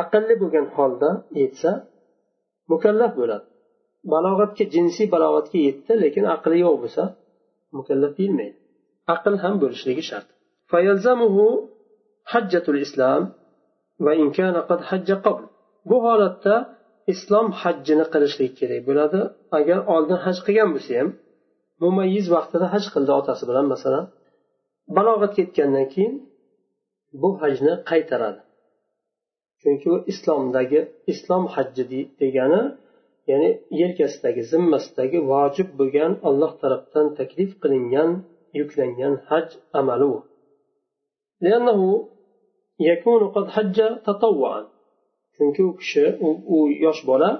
aqlli 0.02 0.34
bo'lgan 0.42 0.66
holda 0.76 1.10
yetsa 1.42 1.70
mukallaf 2.72 3.12
bo'ladi 3.20 3.46
Balog'atga 4.13 4.65
jinsiy 4.73 5.07
balog'atga 5.15 5.59
yetdi 5.67 5.93
lekin 6.03 6.25
aqli 6.35 6.57
yo'q 6.65 6.75
bo'lsa 6.83 7.03
mukallaf 7.77 8.11
deyilmaydi. 8.19 8.57
Aql 9.13 9.35
ham 9.43 9.55
bo'lishligi 9.63 10.03
shart. 10.09 10.27
Hajjatul 12.31 12.79
islom 12.85 13.23
va 14.05 14.11
qad 14.69 14.81
hajja 14.89 15.15
qabl. 15.25 15.43
Bu 15.89 15.97
holatda 16.05 16.55
islom 17.13 17.47
hajjini 17.61 18.05
qilishlik 18.13 18.53
kerak 18.59 18.81
bo'ladi. 18.89 19.19
Agar 19.59 19.79
oldin 19.95 20.17
haj 20.25 20.37
qilgan 20.45 20.69
bo'lsa 20.75 20.91
ham 20.99 21.09
mumayyiz 21.83 22.27
vaqtida 22.35 22.65
haj 22.73 22.85
qildi 22.93 23.11
otasi 23.19 23.43
bilan 23.49 23.65
masalan 23.73 24.05
balog'atga 24.97 25.39
yetgandan 25.43 25.87
keyin 25.93 26.13
bu 27.21 27.29
hajni 27.41 27.73
qaytaradi. 27.89 28.41
Chunki 29.61 29.87
u 29.95 29.97
islomdagi 30.11 30.79
islom 31.11 31.43
hajji 31.55 31.83
degani 32.21 32.61
ya'ni 33.30 33.50
yelkasidagi 33.80 34.42
zimmasidagi 34.52 35.18
vojib 35.32 35.68
bo'lgan 35.78 36.12
alloh 36.28 36.52
tarafdan 36.62 37.06
taklif 37.18 37.50
qilingan 37.62 38.10
yuklangan 38.58 39.14
haj 39.28 39.46
amali 39.80 40.06
u 40.14 40.16
chunki 45.34 45.62
u 45.68 45.72
kishi 45.80 46.04
u 46.54 46.58
yosh 46.84 47.02
bola 47.10 47.30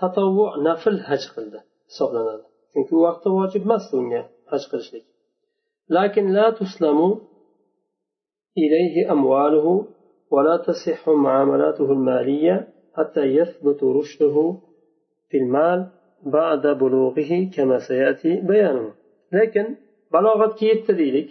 tatavvu 0.00 0.44
nafl 0.66 0.96
haj 1.08 1.22
qildi 1.34 1.58
hisoblanadi 1.90 2.44
chunki 2.72 2.92
u 2.98 3.00
vaqtda 3.06 3.28
vojib 3.38 3.62
emasdi 3.68 3.94
unga 4.02 4.22
haj 4.50 4.64
qilishlik 4.72 5.04
لكن 5.98 6.24
لا 6.38 6.50
تسلم 6.50 6.98
إليه 8.58 9.12
أمواله 9.12 9.86
ولا 10.30 10.56
تصح 10.66 11.08
معاملاته 11.08 11.92
المالية 11.92 12.56
حتى 12.96 13.20
يثبت 13.20 13.80
رشده 13.84 14.36
في 15.28 15.36
المال 15.38 15.86
بعد 16.36 16.66
بلوغه 16.66 17.50
كما 17.56 17.78
سيأتي 17.78 18.40
بيانه 18.40 18.92
لكن 19.32 19.66
balog'atga 20.14 20.64
yetdi 20.70 20.92
deylik 21.00 21.28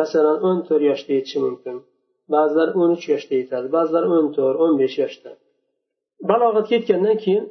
masalan 0.00 0.38
o'n 0.48 0.58
to'rt 0.68 0.82
yoshda 0.90 1.10
yetishi 1.18 1.38
mumkin 1.46 1.76
ba'zilar 2.34 2.68
o'n 2.80 2.90
uch 2.96 3.04
yoshda 3.12 3.34
yetadi 3.40 3.66
ba'zilar 3.76 4.04
o'n 4.16 4.26
to'rt 4.36 4.56
o'n 4.64 4.74
besh 4.80 4.96
yoshda 5.02 5.30
balog'atga 6.30 6.72
yetgandan 6.76 7.16
keyin 7.24 7.44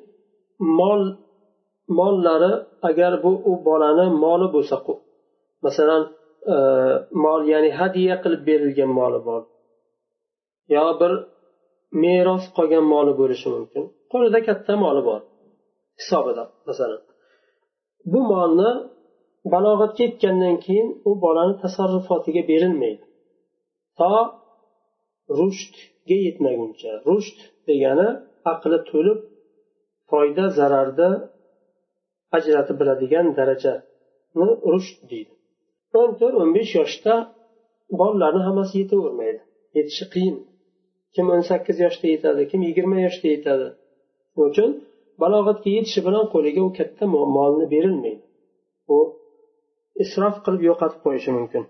mol 0.80 1.02
mollari 2.00 2.54
agar 2.90 3.14
bu 3.24 3.32
u 3.50 3.54
bolani 3.68 4.06
moli 4.24 4.48
bo'lsa 4.56 4.78
masalan 5.66 6.04
e, 6.54 6.56
mol 7.26 7.42
ya'ni 7.54 7.70
hadya 7.80 8.16
qilib 8.24 8.42
berilgan 8.50 8.92
moli 9.00 9.20
bor 9.28 9.42
yo 10.76 10.86
bir 11.02 11.12
meros 12.04 12.44
qolgan 12.58 12.86
moli 12.94 13.14
bo'lishi 13.22 13.48
mumkin 13.56 13.84
qo'lida 14.12 14.40
katta 14.48 14.74
moli 14.86 15.02
bor 15.10 15.22
Hisobida 16.01 16.45
masalan. 16.69 17.03
Bu 18.13 18.21
molni 18.33 18.71
balog'atga 19.53 20.03
yetgandan 20.07 20.57
keyin 20.65 20.89
u 21.09 21.11
bolani 21.25 21.55
tasarrufotiga 21.63 22.43
berilmaydi. 22.51 23.05
To 23.99 24.11
rushtga 25.39 26.17
yetmaguncha. 26.27 26.93
Rusht 27.09 27.39
degani 27.69 28.09
aqli 28.53 28.79
to'lib 28.91 29.21
foyda 30.11 30.45
zararni 30.59 31.11
ajratib 32.37 32.77
biladigan 32.81 33.27
darajani 33.39 34.47
rusht 34.73 34.99
deydi. 35.11 35.33
O'n 35.99 36.11
to'rt 36.19 36.35
o'n 36.43 36.51
besh 36.57 36.73
yoshda 36.81 37.15
bolalarni 38.01 38.43
hammasi 38.49 38.75
yetavermaydi. 38.83 39.41
Yetishi 39.77 40.07
qiyin. 40.15 40.37
Kim 41.15 41.27
o'n 41.35 41.43
sakkiz 41.51 41.77
yoshda 41.85 42.07
yetadi 42.15 42.43
kim 42.51 42.61
yigirma 42.69 42.99
yoshda 43.07 43.27
yetadi. 43.35 43.69
Shuning 44.35 44.51
uchun 44.53 44.71
balog'atga 45.21 45.69
yetishi 45.77 46.01
bilan 46.07 46.25
qo'liga 46.35 46.61
u 46.69 46.71
katta 46.79 47.05
molni 47.37 47.67
berilmaydi 47.75 48.23
u 48.95 48.99
isrof 50.05 50.37
qilib 50.45 50.63
yo'qotib 50.69 51.01
qo'yishi 51.07 51.31
mumkin 51.39 51.65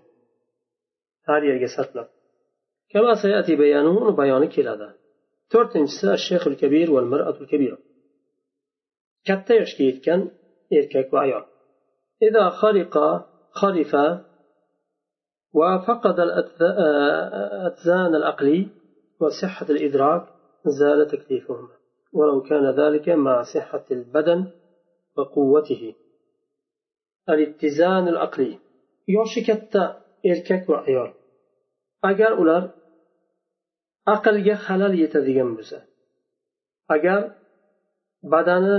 har 1.27 1.41
yerga 1.49 1.69
sarflab 1.77 2.07
بيانه 3.61 3.95
بيان 4.19 4.43
keladi 4.55 4.89
to'rtinchisi 5.51 6.05
الشيخ 6.19 6.47
الكبير 6.47 6.91
والمرأة 6.91 7.37
الكبيرة 7.41 7.77
katta 9.27 9.53
yoshga 9.61 9.83
yetgan 9.89 10.19
erkak 10.77 11.07
va 11.13 11.19
ayol 11.25 11.43
إذا 12.27 12.49
خلق 12.49 12.95
خلف 13.51 13.95
وفقد 15.53 16.19
الأتزان 16.19 18.15
العقلي 18.15 18.67
وصحة 19.19 19.65
الإدراك 19.69 20.23
زال 20.65 21.07
تكليفهما 21.07 21.82
ولو 22.12 22.42
كان 22.42 22.64
ذلك 22.80 23.08
مع 23.08 23.42
صحة 23.42 23.86
البدن 23.90 24.40
وقوته 25.16 25.94
الاتزان 27.28 28.08
العقلي 28.08 28.58
yoshi 29.16 29.40
katta 29.48 29.82
erkak 30.30 30.62
va 30.70 30.78
ayol 30.88 31.10
agar 32.10 32.32
ular 32.42 32.62
aqlga 34.14 34.54
xalal 34.66 34.94
yetadigan 35.02 35.50
bo'lsa 35.56 35.78
agar 36.94 37.20
badani 38.32 38.76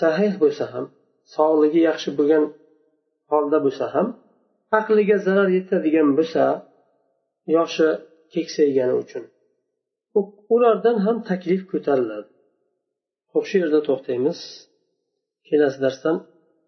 sahih 0.00 0.32
bo'lsa 0.42 0.64
ham 0.72 0.86
sog'ligi 1.34 1.80
yaxshi 1.88 2.10
bo'lgan 2.18 2.44
holda 3.30 3.58
bo'lsa 3.66 3.84
ham 3.94 4.06
aqliga 4.80 5.16
zarar 5.26 5.48
yetadigan 5.58 6.08
bo'lsa 6.18 6.44
yoshi 7.56 7.88
keksaygani 8.32 8.94
uchun 9.02 9.24
ulardan 10.54 10.96
ham 11.06 11.16
taklif 11.30 11.62
ko'tariladi 11.72 12.28
ho'p 13.32 13.44
shu 13.48 13.56
yerda 13.62 13.80
to'xtaymiz 13.88 14.38
kelasi 15.48 15.78
darsdan 15.84 16.16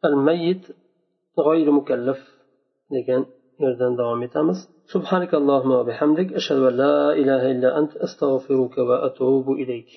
al 0.07 0.17
mayyit 0.27 0.63
g'oyri 1.45 1.73
mukallaf 1.79 2.21
degan 2.95 3.23
yerdan 3.63 3.93
davom 4.01 4.23
etamiz 4.29 4.61
سبحانك 4.95 5.33
اللهم 5.41 5.73
وبحمدك 5.81 6.29
أشهد 6.41 6.59
أن 6.71 6.75
لا 6.85 6.97
إله 7.21 7.43
إلا 7.53 7.69
أنت 7.81 7.93
أستغفرك 8.07 8.75
وأتوب 8.89 9.47
إليك 9.63 9.91